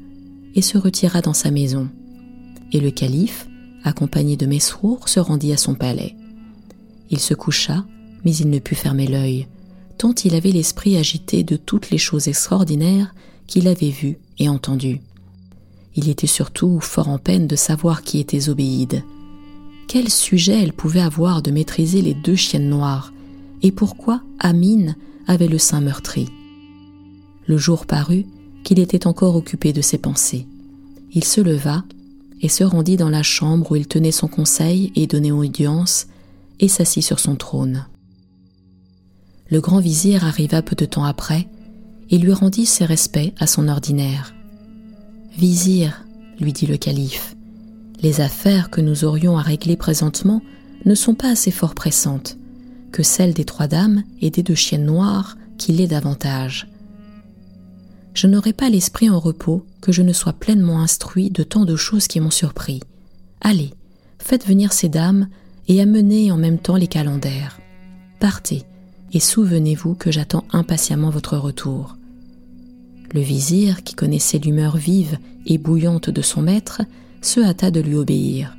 [0.56, 1.88] et se retira dans sa maison.
[2.74, 3.48] Et le calife,
[3.86, 6.16] accompagné de Mesrour, se rendit à son palais.
[7.10, 7.86] Il se coucha,
[8.26, 9.48] mais il ne put fermer l'œil,
[9.98, 13.16] tant il avait l'esprit agité de toutes les choses extraordinaires
[13.48, 15.00] qu'il avait vues et entendues.
[15.96, 19.04] Il était surtout fort en peine de savoir qui était Zobéide.
[19.88, 23.14] Quel sujet elle pouvait avoir de maîtriser les deux chiennes noires,
[23.62, 26.28] et pourquoi Amine avait le sein meurtri.
[27.46, 28.26] Le jour parut
[28.64, 30.48] qu'il était encore occupé de ses pensées.
[31.14, 31.84] Il se leva
[32.42, 36.08] et se rendit dans la chambre où il tenait son conseil et donnait audience,
[36.60, 37.86] et s'assit sur son trône.
[39.50, 41.48] Le grand vizir arriva peu de temps après
[42.10, 44.34] et lui rendit ses respects à son ordinaire.
[45.38, 46.06] Vizir,
[46.40, 47.36] lui dit le calife,
[48.02, 50.42] les affaires que nous aurions à régler présentement
[50.86, 52.38] ne sont pas assez fort pressantes
[52.92, 56.68] que celles des trois dames et des deux chiennes noires qui l'aient davantage.
[58.14, 61.76] Je n'aurai pas l'esprit en repos que je ne sois pleinement instruit de tant de
[61.76, 62.82] choses qui m'ont surpris.
[63.40, 63.74] Allez,
[64.20, 65.28] faites venir ces dames
[65.68, 67.60] et amenez en même temps les calenders.
[68.20, 68.64] Partez,
[69.14, 71.98] et souvenez-vous que j'attends impatiemment votre retour.
[73.14, 76.82] Le vizir, qui connaissait l'humeur vive et bouillante de son maître,
[77.22, 78.56] se hâta de lui obéir.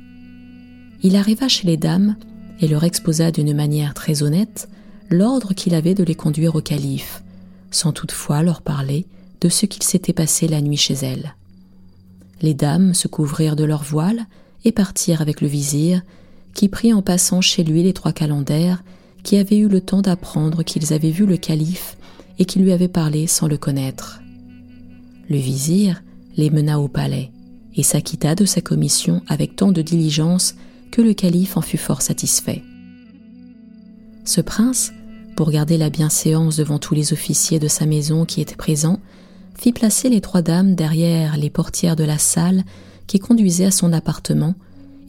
[1.01, 2.15] Il arriva chez les dames
[2.59, 4.69] et leur exposa d'une manière très honnête
[5.09, 7.23] l'ordre qu'il avait de les conduire au calife,
[7.71, 9.05] sans toutefois leur parler
[9.41, 11.35] de ce qu'il s'était passé la nuit chez elles.
[12.41, 14.25] Les dames se couvrirent de leurs voiles
[14.65, 16.01] et partirent avec le vizir,
[16.53, 18.83] qui prit en passant chez lui les trois calenders
[19.23, 21.97] qui avaient eu le temps d'apprendre qu'ils avaient vu le calife
[22.39, 24.21] et qui lui avaient parlé sans le connaître.
[25.29, 26.03] Le vizir
[26.35, 27.31] les mena au palais
[27.75, 30.55] et s'acquitta de sa commission avec tant de diligence
[30.93, 32.61] que le calife en fut fort satisfait.
[34.25, 34.93] Ce prince,
[35.35, 38.99] pour garder la bienséance devant tous les officiers de sa maison qui étaient présents,
[39.55, 42.63] fit placer les trois dames derrière les portières de la salle
[43.07, 44.53] qui conduisait à son appartement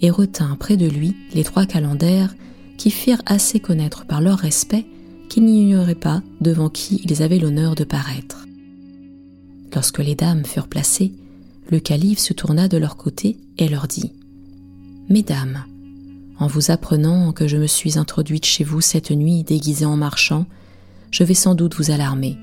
[0.00, 2.34] et retint près de lui les trois calenders
[2.78, 4.86] qui firent assez connaître par leur respect
[5.28, 8.46] qu'ils n'ignoraient pas devant qui ils avaient l'honneur de paraître.
[9.74, 11.12] Lorsque les dames furent placées,
[11.70, 14.12] le calife se tourna de leur côté et leur dit
[15.10, 15.66] Mesdames,
[16.38, 20.46] en vous apprenant que je me suis introduite chez vous cette nuit déguisée en marchand,
[21.10, 22.36] je vais sans doute vous alarmer.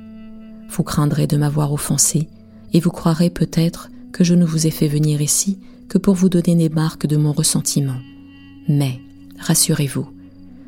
[0.70, 2.30] Vous craindrez de m'avoir offensé,
[2.74, 5.60] et vous croirez peut-être que je ne vous ai fait venir ici
[5.90, 8.00] que pour vous donner des marques de mon ressentiment.
[8.70, 9.02] Mais,
[9.40, 10.08] rassurez-vous,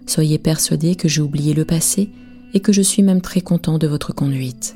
[0.05, 2.09] soyez persuadés que j'ai oublié le passé
[2.53, 4.75] et que je suis même très content de votre conduite.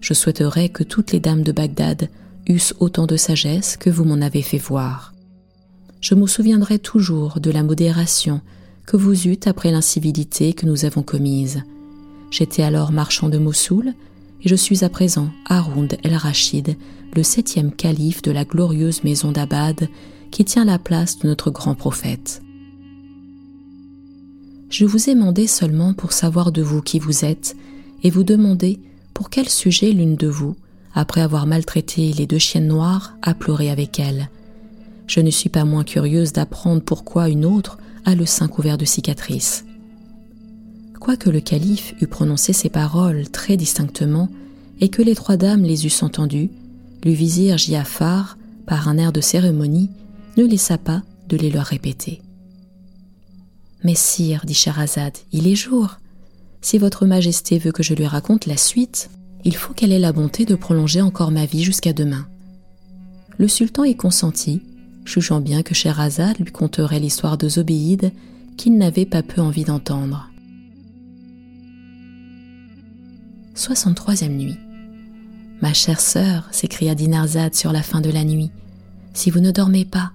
[0.00, 2.08] Je souhaiterais que toutes les dames de Bagdad
[2.48, 5.13] eussent autant de sagesse que vous m'en avez fait voir
[6.04, 8.42] je me souviendrai toujours de la modération
[8.84, 11.62] que vous eûtes après l'incivilité que nous avons commise.
[12.30, 13.94] J'étais alors marchand de Mossoul,
[14.42, 16.76] et je suis à présent Haroun el-Rachid,
[17.16, 19.88] le septième calife de la glorieuse maison d'Abad,
[20.30, 22.42] qui tient la place de notre grand prophète.
[24.68, 27.56] Je vous ai mandé seulement pour savoir de vous qui vous êtes,
[28.02, 28.78] et vous demander
[29.14, 30.54] pour quel sujet l'une de vous,
[30.94, 34.28] après avoir maltraité les deux chiennes noires, a pleuré avec elles
[35.06, 38.84] je ne suis pas moins curieuse d'apprendre pourquoi une autre a le sein couvert de
[38.84, 39.64] cicatrices.
[41.00, 44.28] Quoique le calife eût prononcé ces paroles très distinctement
[44.80, 46.50] et que les trois dames les eussent entendues,
[47.04, 49.90] le vizir Giafar, par un air de cérémonie,
[50.36, 52.22] ne laissa pas de les leur répéter.
[53.82, 55.98] Mais sire, dit Scheherazade, il est jour.
[56.62, 59.10] Si votre majesté veut que je lui raconte la suite,
[59.44, 62.26] il faut qu'elle ait la bonté de prolonger encore ma vie jusqu'à demain.
[63.36, 64.62] Le sultan y consentit,
[65.04, 68.12] jugeant bien que Scheherazade lui conterait l'histoire de Zobéide
[68.56, 70.30] qu'il n'avait pas peu envie d'entendre.
[73.56, 74.56] 63e nuit.
[75.60, 78.50] Ma chère sœur, s'écria Dinarzade sur la fin de la nuit,
[79.14, 80.12] si vous ne dormez pas,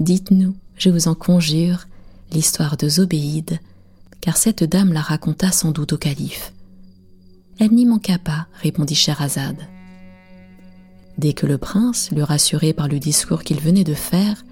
[0.00, 1.86] dites-nous, je vous en conjure,
[2.32, 3.60] l'histoire de Zobéide,
[4.20, 6.52] car cette dame la raconta sans doute au calife.
[7.58, 9.60] Elle n'y manqua pas, répondit Scheherazade.
[11.18, 14.44] Dès que le prince l'eut rassuré par le discours qu'il venait de faire,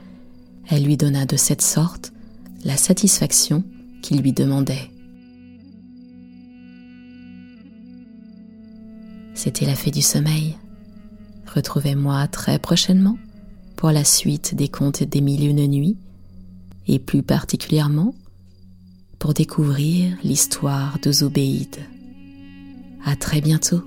[0.69, 2.13] elle lui donna de cette sorte
[2.65, 3.65] la satisfaction
[4.03, 4.91] qu'il lui demandait.
[9.35, 10.57] C'était la fée du sommeil.
[11.55, 13.19] Retrouvez-moi très prochainement
[13.77, 15.99] pour la suite des contes des mille une nuits
[16.87, 18.15] et plus particulièrement
[19.19, 21.77] pour découvrir l'histoire de Zobéide.
[23.05, 23.83] À très bientôt.